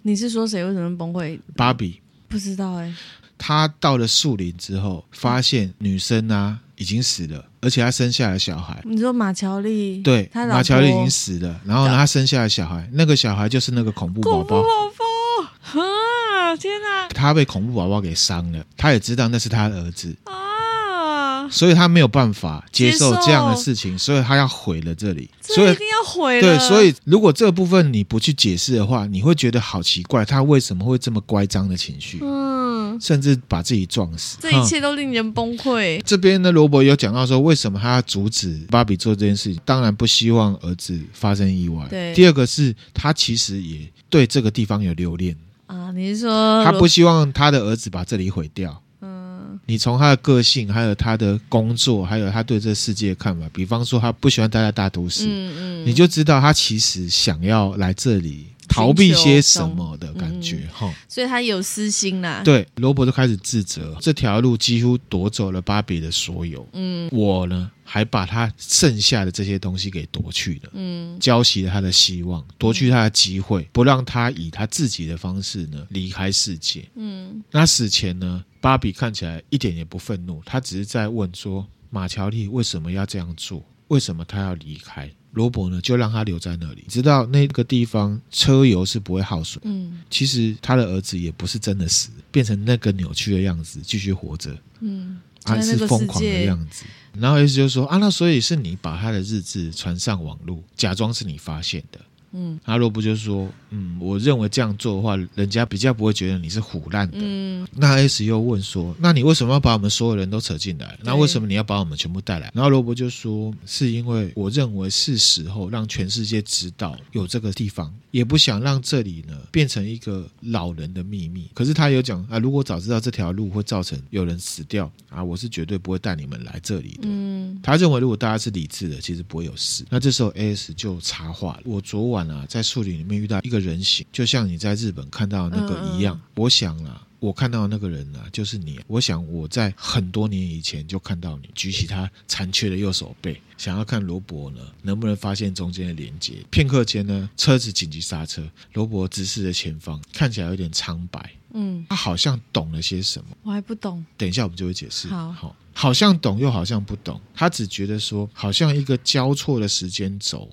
[0.03, 1.37] 你是说谁为什么崩溃？
[1.57, 2.95] 芭比不知道哎、欸。
[3.37, 8.81] 他到了树林之后，发现女生啊已经死了，而且他生下了小孩。
[8.85, 10.01] 你说马乔丽？
[10.03, 14.63] 对，马乔丽已经死了，然后呢，他生下了小孩，那个小孩就是那个恐怖宝宝。
[16.55, 17.09] 天哪！
[17.09, 26.59] 他被恐怖宝宝给伤了，他也知道那是他的儿子啊，所以他没有办法接受这样的事情，所以他要毁了这里，所以一定要毁了。
[26.59, 32.19] 对，所以如果这部分你不去解释的话，你会觉得好奇怪，他为什么会这么乖张的情绪？
[32.21, 32.67] 嗯。
[32.77, 36.01] 嗯，甚至把自己撞死，这一切都令人崩溃。
[36.05, 39.61] 这边呢，罗伯有讲到说，为什么他要阻止芭比做这件事情？
[39.65, 41.87] 当然不希望儿子发生意外。
[41.89, 43.81] 对，第二个是他其实也
[44.11, 45.35] 对这个地方有留恋
[45.67, 45.93] 啊。
[45.93, 48.83] 你是说他不希望他的儿子把这里毁掉？
[49.01, 58.47] 嗯，你从他的个性，还有他的工作，还有他对这世界的看法，比方说他不喜欢待在大都市，嗯嗯，你就知道他其实想要来这里。
[58.69, 62.43] 逃避些什么的感觉哈、嗯，所以他有私心啦。
[62.45, 66.67] 对，罗伯就开始自责，这条路几乎夺走了芭比的所有。
[66.73, 70.71] 嗯，我呢还把他剩下的这些东西给夺去了。
[70.75, 76.89] 嗯，浇熄了他的希望，夺去他的机会，不让他以他自己的方式呢离开世界。
[76.97, 83.65] 嗯，那死前呢，芭比看起来一点也不愤怒，他只是在问说：马乔丽为什么要这样做？
[83.89, 85.09] 为什么他要离开？
[85.37, 89.61] 罗伯呢，就让他留在那里，知道那个地方车油是不会耗损。
[89.67, 94.57] 嗯，其实他的儿子也不是真的死，变成那个扭曲的样子继续活着。
[94.81, 96.85] 嗯，还是疯狂的样子。
[97.13, 102.01] 然后意思就是说啊，那所以是你把他的日志传上网络，假装是你发现的。
[102.39, 110.99] 嗯，阿罗布就说：“嗯，我认为这样做的话，人家比较不会觉得你是唬烂的。”嗯，那 S 又问说：“那你为什么要把我们所有人都扯进来？
[111.03, 121.49] 那为什么你要把我们全部带来？”然后罗伯就说：“是因为我认为是时候让全世界知道有这个地方，也不想让这里呢变成一个老人的秘密。
[121.55, 129.87] 可是他有讲啊，如果早知道这条路会造成有人死掉啊，我是绝对不会带你们来这里的。”嗯，他认为如果大家是理智的，其实不会有事。
[129.89, 136.17] 那这时候 S 就插话了：“我昨晚。”啊，在树林里面遇到一个人形，就像你在日本看到那个一样。
[136.17, 138.81] 嗯嗯，我想啊，我看到的那个人啊，就是你。
[138.87, 146.35] 我想我在很多年以前就看到你举起他残缺的右手背，想要看罗伯呢能不能发现中间的连接。
[146.51, 148.43] 片刻间呢，车子紧急刹车，
[148.75, 151.33] 罗伯直视着前方，看起来有点苍白。
[151.53, 154.05] 嗯，他好像懂了些什么，我还不懂。
[154.17, 155.09] 等一下我们就会解释。
[155.09, 157.19] 好，好，好像懂又好像不懂。
[157.35, 160.51] 他只觉得说，好像一个交错的时间轴。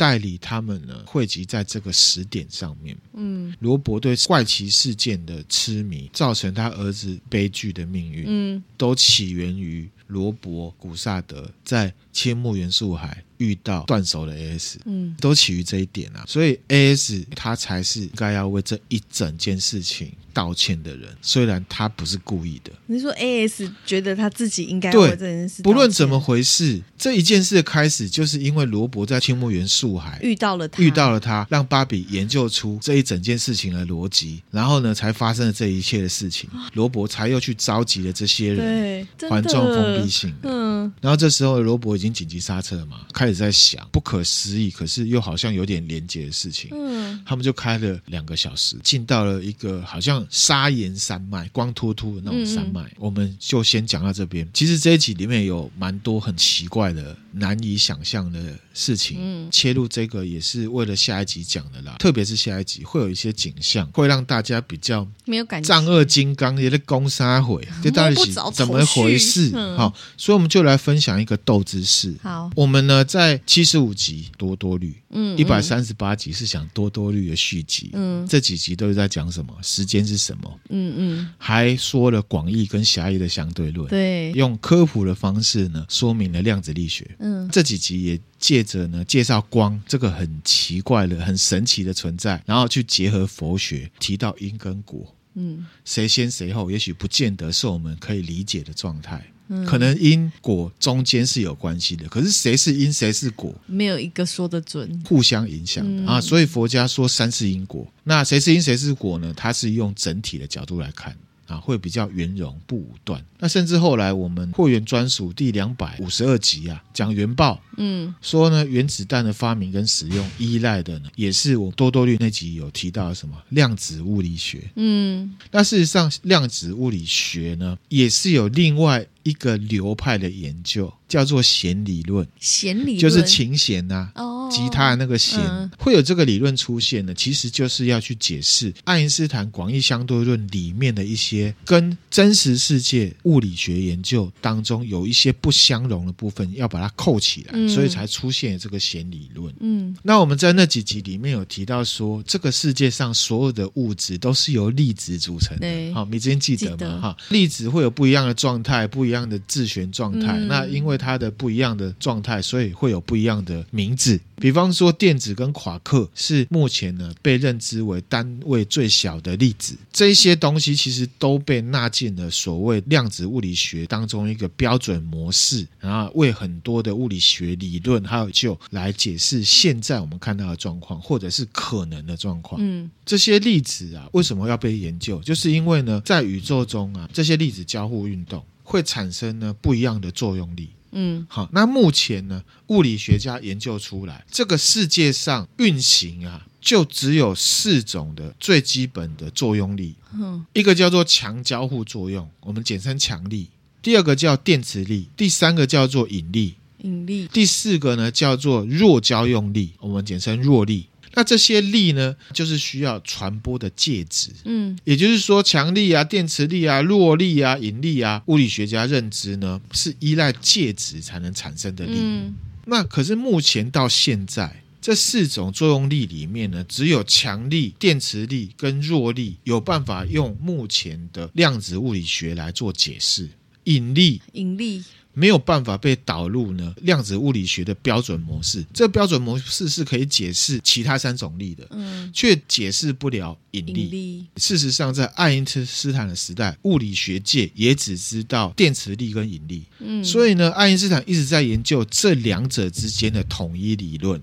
[0.00, 2.96] 代理他们呢，汇集在这个时点上面。
[3.12, 8.24] 嗯，罗伯对怪奇事件的痴迷，造成他儿子悲剧的命运。
[8.26, 13.22] 嗯，都起源于罗伯·古萨德在青木元素海。
[13.40, 22.70] 遇到断手的 AS，嗯，都起于这一点啊，所以 AS 他才是应该要为这一整件事情道歉的人，虽然他不是故意的。
[22.86, 36.50] 你说 AS 觉得他自己应该为这件事，不论怎么回事，这一件事的开始就是因为罗伯在青木园树海遇到了他，遇到了他，让芭比研究出这一整件事情的逻辑，然后呢，才发生了这一切的事情。
[36.74, 43.29] 罗伯才又去召集了这些人，对，环状封闭性的，嗯，然后这时候罗伯已经紧急刹车了嘛，开。
[43.32, 46.70] 在想不可思议，可是又好像有点连结的事情。
[46.72, 52.82] 嗯，他们就开了两个小时，进到了一个好像砂岩山脉，光秃秃的那种山脉。
[52.82, 54.48] 嗯嗯，我们就先讲到这边。
[54.52, 59.18] 其实这一集里面有蛮多很奇怪的、难以想象的事情。
[59.20, 61.96] 嗯，切入这个也是为了下一集讲的啦。
[61.98, 65.68] 特别是下一集会有一些景象，会让大家比较没有感觉。
[65.68, 69.50] 丈二金刚也在攻杀毁，这到底是怎么回事？
[69.76, 72.14] 好、嗯，所以我们就来分享一个斗之事。
[72.22, 73.19] 好，我们呢在。
[73.20, 79.54] 在七十五集多多绿，嗯，一百三十八集是讲多多绿的续集，嗯，这几集都是在讲什么？
[79.60, 80.60] 时间是什么？
[80.70, 99.22] 嗯嗯，还说了广义跟狭义的相对论，对，用科普的方式呢说明了量子力学，嗯，这几集也借着呢介绍光这个很奇怪的、很神奇的存在，然后去结合佛学，提到因跟果，嗯，谁先谁后，也许不见得是我们可以理解的状态。
[99.66, 106.20] 可能因果中间是有关系的，可是谁是因谁是果，没有一个说得准，互相影响的、嗯、啊。
[106.20, 109.32] 所以佛家说三世因果，那谁是因谁是果呢？
[109.36, 111.16] 它是用整体的角度来看。
[111.50, 113.20] 啊，会比较圆融不武断。
[113.40, 123.34] 那甚至后来我们会员专属第两百五十二集啊，讲原爆，嗯，说呢原子弹的发明跟使用依赖的呢，也是我多多绿那集有提到的什么？
[123.48, 130.92] 量子物理学，嗯，那事实上量子物理学呢，也是有另外一个流派的研究。
[131.10, 149.52] 叫做弦理论，弦理论就是琴弦呐、啊，哦，吉他的那个弦、嗯、会有这个理论出现呢，其实就是要去解释爱因斯坦广义相对论里面的一些跟真实世界物理学研究当中有一些不相容的部分，要把它扣起来，嗯、所以才出现这个弦理论。
[149.58, 155.92] 嗯，那我们在那几集里面有提到说，这个世界上所有的物质都是由粒子组成的。
[155.92, 157.00] 好，你之前记得吗？
[157.00, 160.38] 哈，粒子会有不一样的状态，不一样的自旋状态。
[160.38, 164.20] 嗯、那因为它的不一样的状态，所以会有不一样的名字。
[164.36, 182.58] 比方说电子跟夸克是目前呢被认知为单位最小的粒子，这些东西其实都被纳进了所谓量子物理学当中一个标准模式，然后为很多的物理学理论还有就来解释现在我们看到的状况，或者是可能的状况。
[182.64, 185.20] 嗯，这些粒子啊为什么要被研究？
[185.20, 190.70] 就是因为呢，在宇宙中啊，这些粒子交互运动会产生呢不一样的作用力。
[190.92, 199.94] 嗯，好，那目前呢，物理学家研究出来，这个世界上运行啊，就只有四种的最基本的作用力。
[200.14, 203.46] 嗯，一个叫做强交互作用，我们简称强力；
[203.80, 210.86] 第二个叫电磁力；第三个叫做引力；引力；第四个呢叫做弱交用力，我们简称弱力。
[211.14, 221.94] 那这些力呢，就是需要传播的介质，嗯，也就是说，强力啊、电磁力啊、弱力啊、引力啊，物理学家认知呢，是依赖介质才能产生的力。
[221.96, 222.34] 嗯，
[222.66, 233.28] 那可是目前到现在，这四种作用力里面呢，只有强力、电磁力跟弱力有办法用目前的量子物理学来做解释，
[233.64, 234.84] 引力，引力。
[235.12, 243.72] 没有办法被导入呢量子物理学的标准模式，这个标准模式是可以解释其他三种力的，嗯，却解释不了引力。
[243.72, 244.26] 引力。
[244.36, 254.20] 事实上，在爱因斯坦的时代，物理学界也只知道电磁力跟引力，嗯，所以呢，爱因斯坦一直在研究这两者之间的统一理论。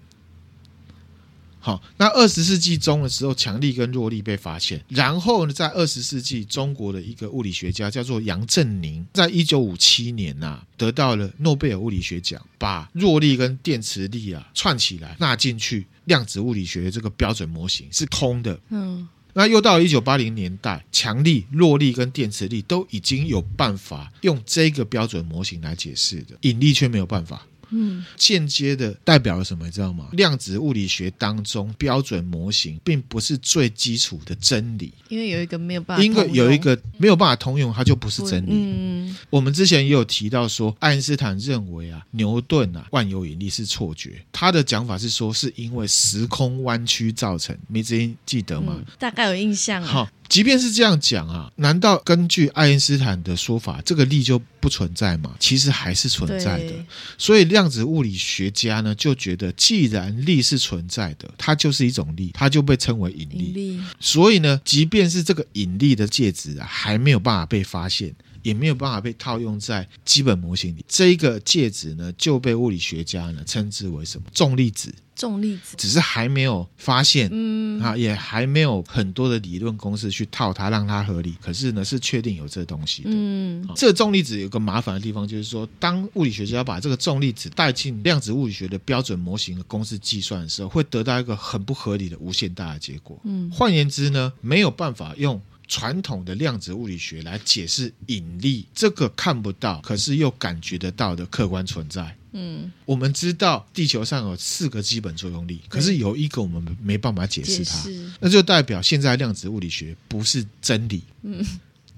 [1.67, 4.81] 好，那二十世纪中的时候，强力跟弱力被发现。
[4.87, 18.57] 然后呢，在二十世纪，中国的一个物理学家叫做杨振宁，在一九五七年呐、啊，得到了诺贝尔物理学奖，把弱力跟电磁力啊串起来纳进去量子物理学的这个标准模型是空的。
[18.69, 27.45] 嗯，那又到了一九八零年代，强力、弱力跟电磁力都已经有办法用这个标准模型来解释的，引力却没有办法。
[27.69, 29.65] 嗯，间接的代表了什么？
[29.65, 30.07] 你知道吗？
[30.13, 38.49] 量子物理学当中标准模型并不是最基础的真理，因为有一个没有办法，因为有一个没有办法通用，它就不是真理。
[38.51, 47.57] 嗯，我们之前也有提到说，爱因斯坦认为啊，牛顿啊万有引力是错觉，他的讲法是说是因为时空弯曲造成。
[47.67, 48.75] 你之前记得吗？
[48.77, 49.81] 嗯，大概有印象。
[49.83, 50.07] 好。
[50.29, 55.35] 即便是这样讲啊，难道根据爱因斯坦的说法，这个力就不存在吗？
[55.39, 56.73] 其实还是存在的。
[57.17, 63.37] 所以量子物理学家呢就觉得，既然力是存在的，它就是一种力，它就被称为引力。
[63.37, 63.81] 引力。
[63.99, 68.13] 所以呢，即便是这个引力的介质啊，还没有办法被发现，
[68.47, 74.27] 也没有办法被套用在基本模型里，这一个介质呢就被物理学家呢称之为什么？
[74.33, 74.93] 重粒子。
[75.17, 81.35] 重粒子只是还没有发现，嗯啊，也还没有很多的理论公式去套它，让它合理。
[81.41, 83.09] 可是呢，是确定有这个东西的。
[83.11, 93.19] 嗯，这个重粒子有个麻烦的地方，就是说，当物理学家把这个重粒子带进量子物理学的标准模型的公式计算的时候，会得到一个很不合理的无限大的结果。
[93.23, 102.15] 嗯，换言之呢，没有办法用传统的量子物理学来解释引力这个看不到，可是又感觉得到的客观存在。
[102.31, 108.11] 嗯，我们知道地球上有四个基本作用力，可是有一个我们没办法解释它，释。
[108.19, 111.01] 那就代表现在量子物理学不是真理。
[111.23, 111.43] 嗯，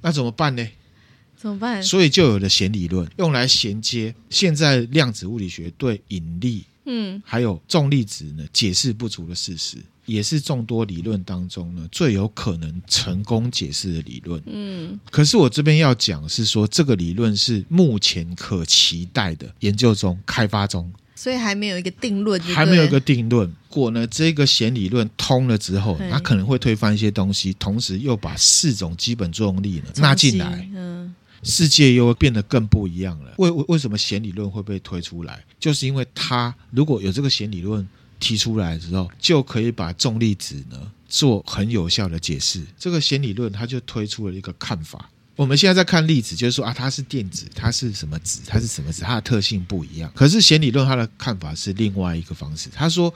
[0.01, 0.65] 那怎么办呢？
[1.35, 1.83] 怎么办？
[1.83, 6.63] 所以就有了弦理论，用来衔接现在量子物理学对引力。
[6.91, 9.77] 嗯，还有重粒子呢，解释不足的事实，
[10.07, 14.41] 也是众多理论当中呢最有可能成功解释的理论。
[14.47, 23.47] 嗯，可是我这边要讲是说，这个理论是目前可期待的研究中开发中，所以还没有一个定论，还没有一个定论。
[23.47, 30.67] 如果呢这个弦理论通了之后，它可能会推翻一些东西，同时又把四种基本作用力呢纳进来。
[30.73, 31.13] 嗯。
[31.43, 33.33] 世界又会变得更不一样了。
[33.37, 35.43] 为为为什么弦理论会被推出来？
[35.59, 37.87] 就是因为它如果有这个弦理论
[38.19, 42.65] 提出来之后，就可以把重粒子呢做很有效的解释。
[42.77, 45.09] 这个弦理论它就推出了一个看法。
[45.35, 50.11] 我们现在在看粒子，就是说啊，它是电子，它是什么子，它是什么子，它的特性不一样。
[50.13, 52.69] 可是弦理论它的看法是另外一个方式。
[52.73, 53.13] 他说。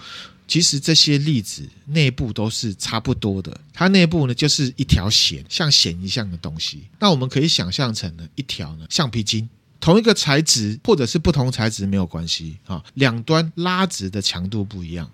[0.47, 6.83] 其实这些粒子内部都是差不多的，它内部呢就是一条弦，像弦一样的东西。
[6.99, 15.09] 那我们可以想象成呢一条呢橡皮筋，同一个材质或者是不同材质没有关系啊，两端拉直的强度不一样。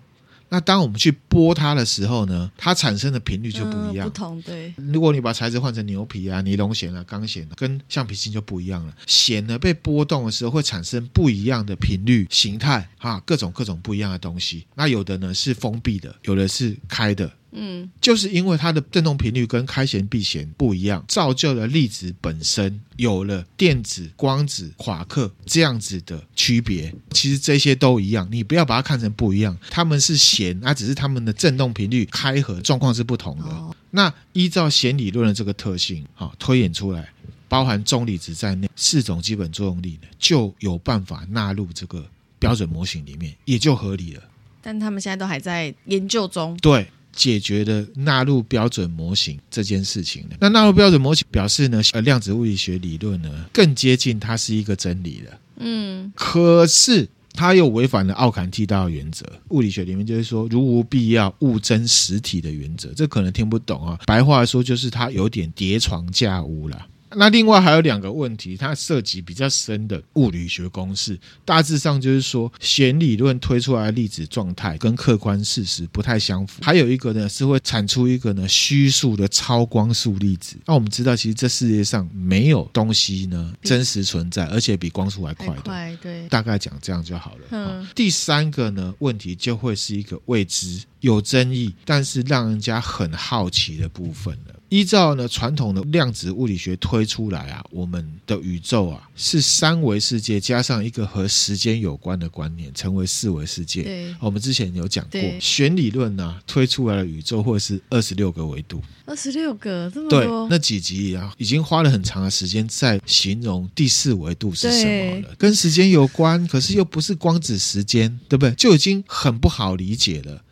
[0.50, 4.06] 那当我们去拨它的时候呢，它产生的频率就不一样。
[4.06, 4.74] 嗯、不同对。
[4.76, 8.94] 如果你把材质换成牛皮啊、尼龙弦啊、钢弦啊，跟橡皮筋就不一样了。
[9.06, 14.66] 弦呢被拨动的时候会产生不一样的频率、形态，哈，各种各种不一样的东西。
[14.74, 17.30] 那有的呢是封闭的，有的是开的。
[17.52, 26.94] 嗯，就是因为它的振动频率跟开弦闭弦不一样，造就了粒子本身有了电子、光子、夸克这样子的区别。
[27.10, 33.44] 其实这些都一样，你不要把它看成不一样，它们是弦，那只是它们的振动频率开合状况是不同的。
[33.44, 37.08] 哦、那依照弦理论的这个特性，好推演出来，
[37.48, 42.06] 包含重粒子在内四种基本作用力呢，就有办法纳入这个
[42.38, 44.22] 标准模型里面，也就合理了。
[44.62, 46.56] 但他们现在都还在研究中。
[46.58, 46.86] 对。
[47.12, 55.38] 解决的纳入标准模型这件事情呢，那纳入标准模型表示呢，呃，量子物理学理论呢更接近它是一个真理了。
[55.56, 59.26] 嗯，可是它又违反了奥坎剃刀原则。
[59.50, 62.92] 物理学里面就是说，如无必要，勿争实体的原则。
[62.94, 66.86] 这可能听不懂啊，白话说就是它有点叠床架屋了。
[67.16, 76.62] 那另外还有两个问题，它涉及比较深的物理学公式，大致上就是说，弦理论推出来的粒子状态跟客观事实不太相符。
[76.62, 80.56] 还有一个呢，是会产出一个呢虚数的超光速粒子。
[80.66, 85.62] 那我们知道，其实这世界上没有东西呢真实存在，而且比光速还快的。
[85.62, 86.28] 快，对。
[86.28, 87.40] 大概讲这样就好了。
[87.50, 87.86] 嗯。
[87.94, 94.54] 第三个呢，问题就会是一个未知、有争议，但是让人家很好奇的部分了。
[94.70, 103.82] 依照呢传统的量子物理学推出来啊，我们的宇宙啊是三维世界加上一个和时间有关的观念，成为四维世界。
[103.82, 110.20] 对，我们之前有讲过，对弦理论呢、啊、推出来的宇宙或者是二十六个维度，二十六个这么多。
[110.20, 118.54] 对，那几集啊已经花了很长的时间在形容第四维度是什么了，跟时间有关，可是又不是光子时间，对不对？
[118.54, 120.44] 就已经很不好理解了。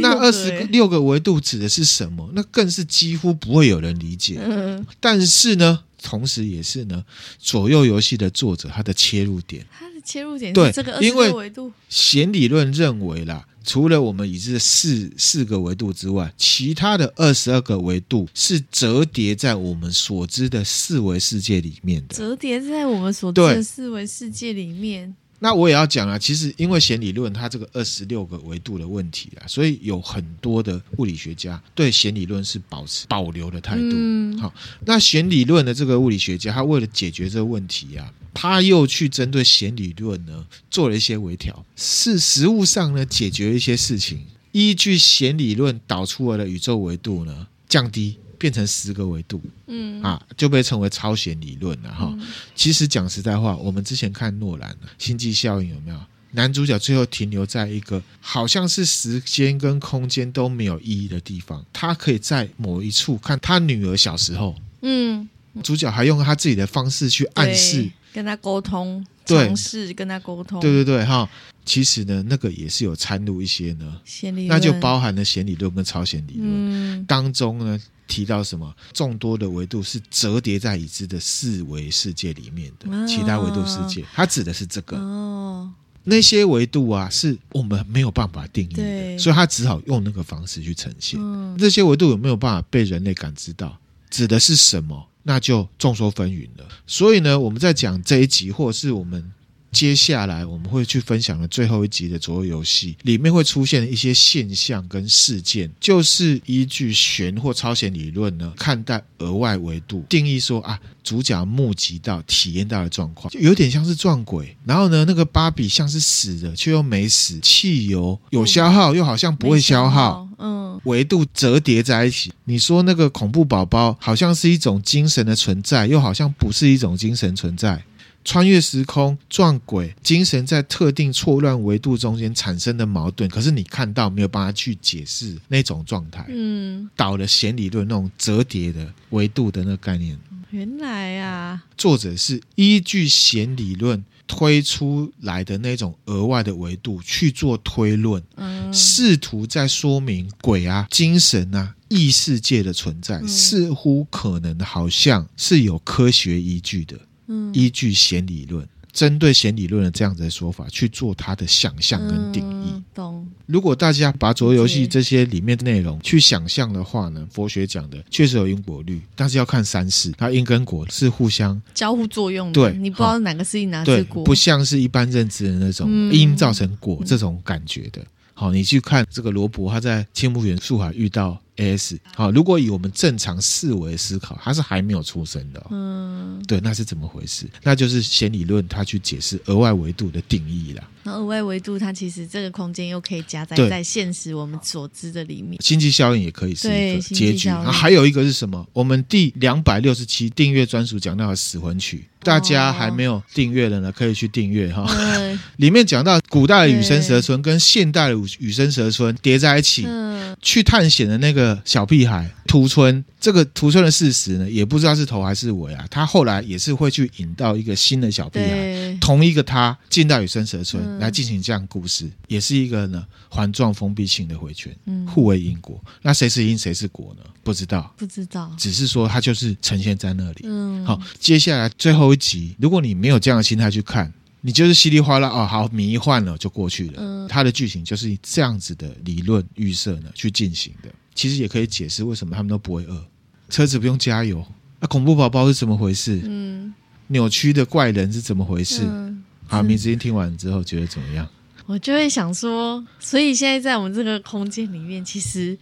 [0.00, 2.30] 那二十六个维度指的是什么？
[2.34, 4.38] 那更是几乎不会有人理解。
[4.40, 7.04] 嗯，但是呢，同时也是呢，
[7.38, 11.72] 左右游戏的作者他的切入点，他的切入点对这个二十六维度。
[11.88, 22.14] 弦理论认为啦，除了我们已知的四四个维度之外，其他的二十二个维度是折叠在我们所知的四维世界里面的。
[22.14, 25.14] 折叠在我们所知的四维世界里面。
[25.44, 33.90] 那我也要讲啊，其实因为弦理论它这个二十六个维度的问题啊，所以有很多的物理学家对弦理论是保持保留的态度。
[33.92, 34.50] 嗯、好，
[34.86, 44.22] 那弦理论的这个物理学家，他为了解决这个问题啊，他又去针对弦理论呢做了一些微调，是实物上呢解决一些事情，
[44.52, 48.16] 依据弦理论导出来的宇宙维度呢降低。
[48.44, 52.10] 变成十个维度，嗯啊，就被称为超弦理论了哈。
[52.12, 55.98] 嗯、其实讲实在话，我们之前看诺兰《星际效应》有没有？
[56.32, 65.26] 男主角最后停留在一个好像是时间跟空间都没有意义的地方，他可以在某一处看他女儿小时候，嗯，
[65.62, 71.26] 主角还用他自己的方式去暗示，跟他沟通，对，尝试跟他沟通，对对对哈。
[71.64, 73.98] 其实呢，那个也是有掺入一些呢，
[74.46, 77.80] 那就包含了弦理论跟超弦理论、嗯、当中呢。
[78.06, 78.74] 提到什么？
[78.92, 84.96] 众多的维度是折叠在已知的四维世界里面的其他维度世界，它指的是这个。
[84.96, 85.72] 哦，
[86.04, 91.18] 那些维度啊，是我们没有办法定义的，所以他只好用那个方式去呈现。
[91.20, 93.78] 嗯，这些维度有没有办法被人类感知到？
[94.10, 95.08] 指的是什么？
[95.22, 96.68] 那就众说纷纭了。
[96.86, 99.32] 所以呢，我们在讲这一集，或者是我们。
[99.74, 114.56] 接下来我们会去分享的最后一集的左右游戏里面会出现一些现象跟事件，就是依据弦或超弦理论呢，看待额外维度，定义说啊，主角目击到、体验到的状况，就有点像是撞鬼。
[114.64, 122.32] 然后呢，那个芭比像是死的，却又没死，汽油有消耗，又好像不会消耗，嗯，维度折叠在一起。
[122.44, 127.82] 你说那个恐怖宝宝好像是一种精神的存在，又好像不是一种精神存在。
[128.24, 136.24] 穿越时空、撞鬼、精神在特定错乱维度中间产生的矛盾，可是你看到没有办法去解释那种状态。
[136.28, 140.18] 嗯，导了弦理论那种折叠的维度的那个概念。
[140.50, 156.96] 原来啊，作者是依据弦理论推出来的那种额外的维度去做推论，嗯，试图在说明鬼啊、精神啊、异世界的存在，嗯，似乎可能好像是有科学依据的。
[157.26, 162.70] 嗯，依据弦理论，针对弦理论的这样子的说法去做他的想象跟定义。
[162.74, 163.26] 嗯、懂。
[163.46, 172.52] 如果大家把左右游戏这些里面的内容去想象的话呢，佛学讲的确实有因果律，但是要看三世，它因跟果是互相交互作用的。
[172.52, 178.00] 对，你不知道哪个是因，哪个是果，不像是一般认知的那种因、嗯、造成果这种感觉的。
[178.32, 181.98] 好，你去看这个罗伯，他在青木原树海遇到 AS。
[182.14, 185.66] 好，如果以我们正常思维思考，他是还没有出生的。
[185.70, 187.46] 嗯，对，那是怎么回事？
[187.62, 190.82] 那就是弦理论它去解释额外维度的定义啦。
[191.06, 195.60] 那额外维度，它其实这个空间又可以夹在在现实我们所知的里面。
[195.60, 197.48] 星际效应也可以是一个结局。
[197.48, 198.66] 然后还有一个是什么？
[198.72, 204.86] 我们第两百六十七订阅专属讲到的死魂曲，大家还没有订阅的呢，可以去订阅哈。
[204.88, 215.84] 嗯、 里面讲到古代的羽生蛇村跟现代的羽生蛇村叠在一起，嗯、去探险的那个小屁孩屠村，这个屠村的事实呢，也不知道是头还是尾啊。
[215.90, 220.82] 他后来也是会去引到一个新的小屁孩，同一个他进到羽生蛇村。
[220.82, 225.78] 嗯来进行这样故事，也是一个呢环状封闭性的回圈，嗯，互为因果。
[226.02, 227.24] 那谁是因，谁是果呢？
[227.42, 230.42] 不知道，不知道，只是说它就是呈现在那里。
[230.44, 234.10] 嗯，好，接下来最后一集，如果你没有这样的心态去看，
[234.40, 236.94] 你就是稀里哗啦哦，好迷幻了就过去了。
[236.98, 240.88] 嗯，它的剧情就是这样子的理论预设呢去进行的。
[241.14, 243.04] 其实也可以解释为什么他们都不会饿，
[243.48, 244.44] 车子不用加油。
[244.80, 246.20] 那恐怖宝宝是怎么回事？
[246.24, 246.74] 嗯，
[247.08, 248.82] 扭曲的怪人是怎么回事？
[248.84, 251.28] 嗯好，明子英听完之后觉得怎么样？
[251.66, 255.56] 我就会想说，所以现在在我们这个空间里面，其实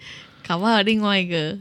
[0.47, 1.59] 搞不好有另外一个。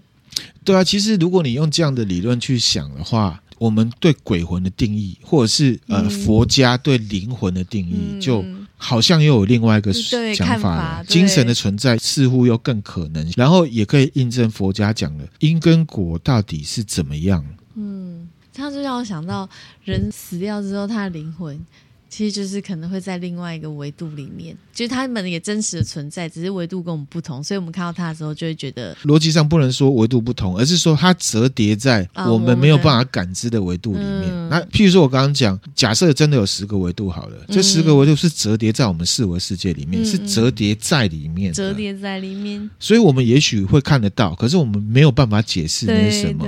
[0.63, 8.43] 对啊，其实如果你用这样的理论去想的话，我们对鬼魂的定义，或者是呃、嗯、佛家对灵魂的定义，嗯、就
[8.81, 11.05] 好像又有另外一个想法了。
[11.05, 17.45] 精神的存在似乎又更可能，然后也可以印证佛家讲的因跟果到底是怎么样。
[17.75, 19.47] 嗯，他就让我想到，
[19.85, 21.63] 人死掉之后，他的灵魂。
[22.11, 34.29] 其实就是可能会在另外一个维度里面，就是他们也真实的存在，只是维度跟我们不同，所以我们看到它的时候就会觉得逻辑上不能说维度不同，而是说它折叠在我们没有办法感知的维度里面。
[34.29, 46.45] 啊、那譬如说我刚刚讲，假设真的有十个维度好了，嗯、这十个维度是折叠在我们四维世界里面，嗯、是折叠在里面，折叠在里面，所以我们也许会看得到，可是我们没有办法解释那是什么。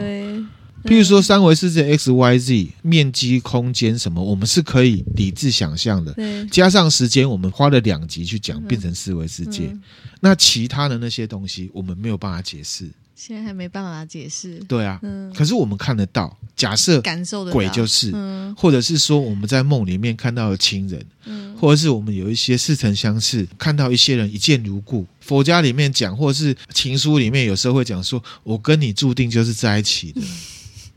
[0.84, 6.14] 譬如说三维世界 x y z 面积、空间什么，我们是可以理智想象的。
[6.52, 9.68] 加上时间，我们花了两集去讲，变成四维世界。
[9.72, 9.82] 嗯、
[10.20, 12.90] 那其他的那些东西，我们没有办法解释。
[13.16, 14.56] 现在还没办法解释。
[14.68, 15.32] 对啊，嗯。
[15.34, 25.06] 可是我们看得到，假设感受的鬼就是，嗯，或者是说我们在梦里面看到的亲人，嗯，或者是我们有一些似曾相识，看到一些人一见如故。
[25.22, 30.20] 佛家里面讲，或者是情书里面有时候会讲说，我跟你注定就是在一起的。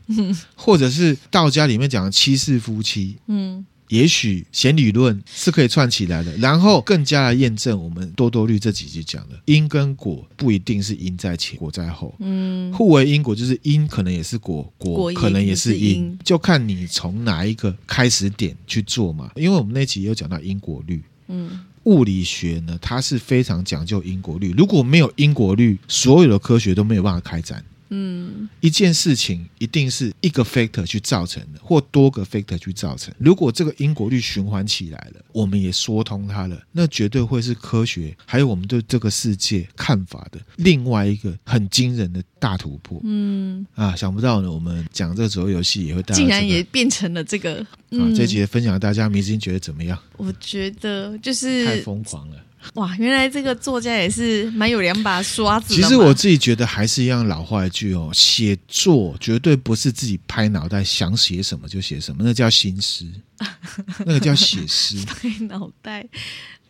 [0.55, 16.19] 或者是道家里面讲的七世夫妻，嗯，也许弦理论是可以串起来的，然后更加的验证我们多多律这几集讲的因跟果不一定是因在前，果在后，嗯，互为因果就是因可能也是果，果，可能也是因，因。
[16.23, 19.31] 就看你从哪一个开始点去做嘛。
[19.35, 27.63] 因为我们那集也有讲到因果律，嗯，物理学呢，它是非常讲究因果律，如果没有因果律，所有的科学都没有办法开展。
[27.89, 33.13] 嗯，一件事情一定是一个 factor 去造成的，或多个 factor 去造成。
[33.17, 42.99] 如果这个因果律循环起来了，我们也说通它了，那绝对会是科学还有我们对这个世界看法的另外一个很惊人的大突破。
[43.03, 47.65] 嗯啊，想不到呢，我们讲这个左右游戏也会带、这个，竟然也变成了这个。
[47.91, 49.97] 嗯、啊，这集分享大家，明星觉得怎么样？
[50.17, 52.35] 我觉得就是太疯狂了。
[52.75, 55.81] 哇，原来这个作家也是蛮有两把刷子的。
[55.81, 63.05] 其实我自己觉得还是一样老话一句哦，写作绝对不是自己拍脑袋想写什么就写什么，那叫心思，
[64.05, 65.03] 那个叫写诗。
[65.05, 66.07] 拍脑袋。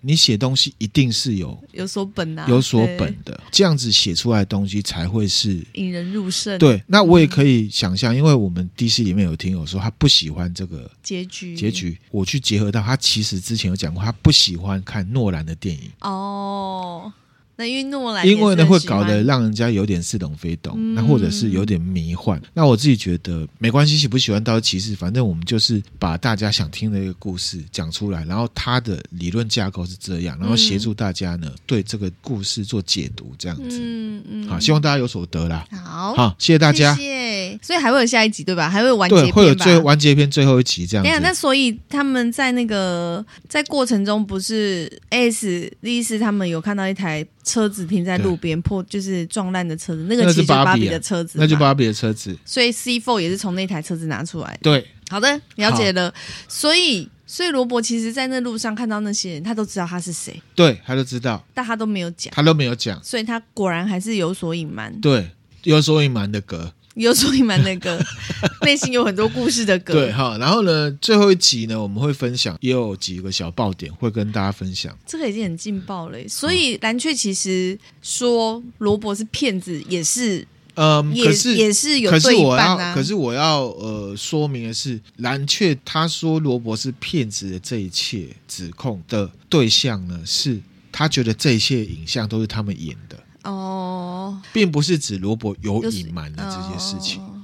[0.01, 6.57] 你写东西一定是有有所本啊，有所本的，这样子写出来的东西才会是引人入胜。
[6.59, 17.11] 对，那我也可以想象，因为我们 DC 里面有听友说他不喜欢这个结局，结局，我去结合到他其实之前有讲过，他不喜欢看诺兰的电影哦。
[17.57, 22.39] 那因为诺兰，因为呢会搞得让人家有点似懂非懂，那、嗯、或者是有点迷幻。
[22.53, 33.79] 那我自己觉得没关系，喜不喜欢倒是其次，反正我们就是把大家想听的一个故事讲出来，然后他的理论架构是这样，然后协助大家呢、嗯、对这个故事做解读，这样子。
[33.81, 34.47] 嗯嗯。
[34.47, 35.65] 好，希望大家有所得啦。
[35.71, 36.93] 好，好，谢谢大家。
[36.93, 37.59] 谢谢。
[37.63, 38.69] 所以还会有下一集对吧？
[38.69, 39.25] 还会有完结篇？
[39.25, 41.19] 对，会有最完结篇最后一集这样子。
[41.23, 47.25] 那所以他们在那个在过程中不是 S 丽丝他们有看到一台。
[47.47, 52.37] 车子停在路边破，就是撞烂的车子，那个其实是芭比的车子，那就芭比的车子。
[52.43, 54.59] 所以 C Four 也是从那台车子拿出来。
[54.61, 56.13] 对，好的，了解了。
[56.49, 60.41] 所以，所以罗伯其实在那路上看到那些人，他都知道他是谁。
[60.53, 64.93] 对，他都知道，但他都没有讲，他都没有讲，所以他果然还是有所隐瞒。
[64.99, 65.31] 对，
[65.63, 66.73] 有所隐瞒的格。
[67.03, 68.03] 有说你蛮那个，
[68.63, 69.93] 内心有很多故事的歌。
[69.93, 74.97] 对哈，然后呢，最后一集呢，我们会分享，也有几个小爆点会跟大家分享。
[75.05, 80.47] 这个已经很劲爆了，所以蓝雀其实说罗伯是骗子，也是。
[80.79, 90.61] 嗯，也是也是有、啊，可是我要，可是我要呃说明的是，蓝雀他说罗伯是骗子的这一切指控的对象呢，是
[90.91, 93.17] 他觉得这一切影像都是他们演的
[93.47, 97.21] 哦，并不是指罗伯有隐瞒的这些事情。
[97.21, 97.41] 哦、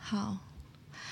[0.00, 0.36] 好。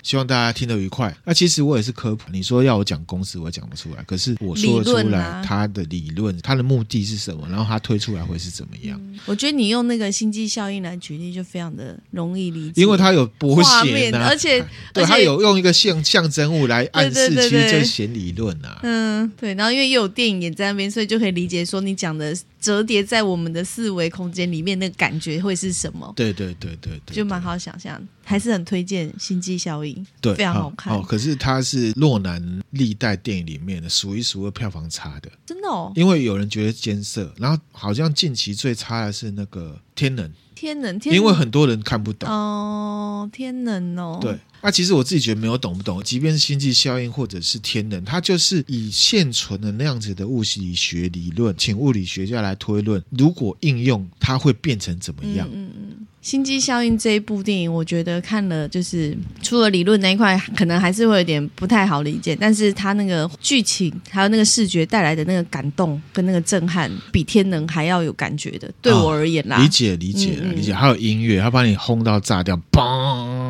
[0.02, 1.16] 希望大家听得愉快。
[1.24, 4.02] 那其实我也是科普，你说要我讲公式，我讲不出来。
[4.02, 8.98] 可是我说得出来，他的理论，他的目的是什么，然后他推出来会是怎么样？
[9.00, 12.82] 嗯、我觉得你用那个星际效应来举例，就非常的容易理解。
[12.82, 18.80] 因为他有波形、啊，而且对他有用一个象象征物来暗示，其实就显理论啊。
[18.82, 19.54] 嗯，对。
[19.54, 26.10] 然后因为又有电影也在那边，所以就可以理解说你讲的折叠在我们的四维空间里面，那个感觉会是什么？
[26.16, 28.00] 对对对对，对，就蛮好想象。
[28.24, 30.94] 还是很推荐《星际效应》，对，非常好看。
[30.94, 35.92] 哦，可是它是诺兰历代电影里面的数一数二票房差的，真的哦。
[35.96, 40.26] 因为有人觉得艰涩，然后好像近期最差的是那个《天能》，
[40.62, 44.38] 天能，天能，因为很多人看不懂哦，《天能》哦，对。
[44.60, 55.48] 那、啊、其实我自己觉得没有懂不懂，即便是星际效应或者是天能，它就是以现存的那样子的物理学理论，请物理学家来推论，如果应用，它会变成怎么样？
[55.52, 56.06] 嗯嗯。
[56.22, 68.70] 星际效应这一部电影，我觉得看了就是除了理论那一块，可能还是会有点不太好理解，但是它那个剧情还有那个视觉带来的那个感动跟那个震撼，比天能还要有感觉的。
[68.80, 73.41] 对我而言啦，哦、理解理解、嗯、理解，还有音乐，它把你轰到炸掉，嘣。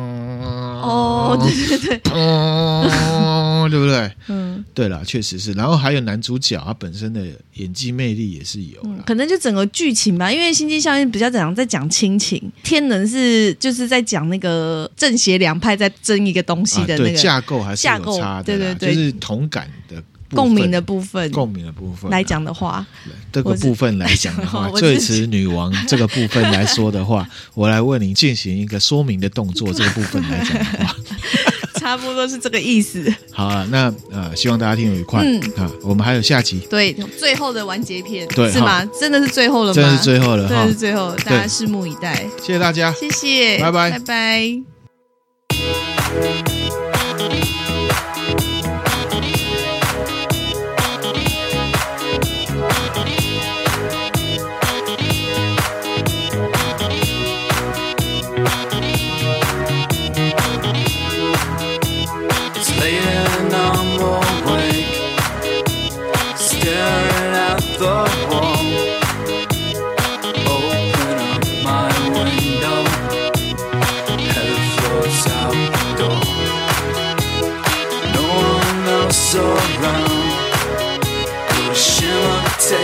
[0.83, 4.11] 哦，对对对，哦，对不对？
[4.27, 5.53] 嗯，对了，确实是。
[5.53, 8.99] 然后还有男主角，他本身的演技魅力也是有、嗯。
[9.05, 20.03] 可能就整个剧情吧，因为《心机效应》比较讲在讲亲情，天能是就是在讲那个正邪两派在争一个东西的那个、啊、架构还是有差的，对对对，就是同感的。
[20.33, 22.85] 共鸣的部分，共鸣的部分来讲的话，
[23.31, 29.71] 这个部分来讲的话， 最迟女王这个部分来说的话， 我来为您进行一个说明的动作。
[29.73, 30.95] 这个部分来讲的话，
[31.79, 33.13] 差不多是这个意思。
[33.31, 35.21] 好啊，那呃，希望大家听得愉快。
[35.23, 38.85] 嗯啊，我们还有下集，对，最后的完结篇，对，是吗？
[38.99, 39.73] 真的是最后了吗？
[39.73, 42.25] 真的是最后了，真的是最后，大家拭目以待。
[42.39, 44.63] 谢谢大家，谢谢，拜拜，拜拜。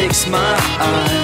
[0.10, 0.40] takes my
[0.80, 1.18] eyes.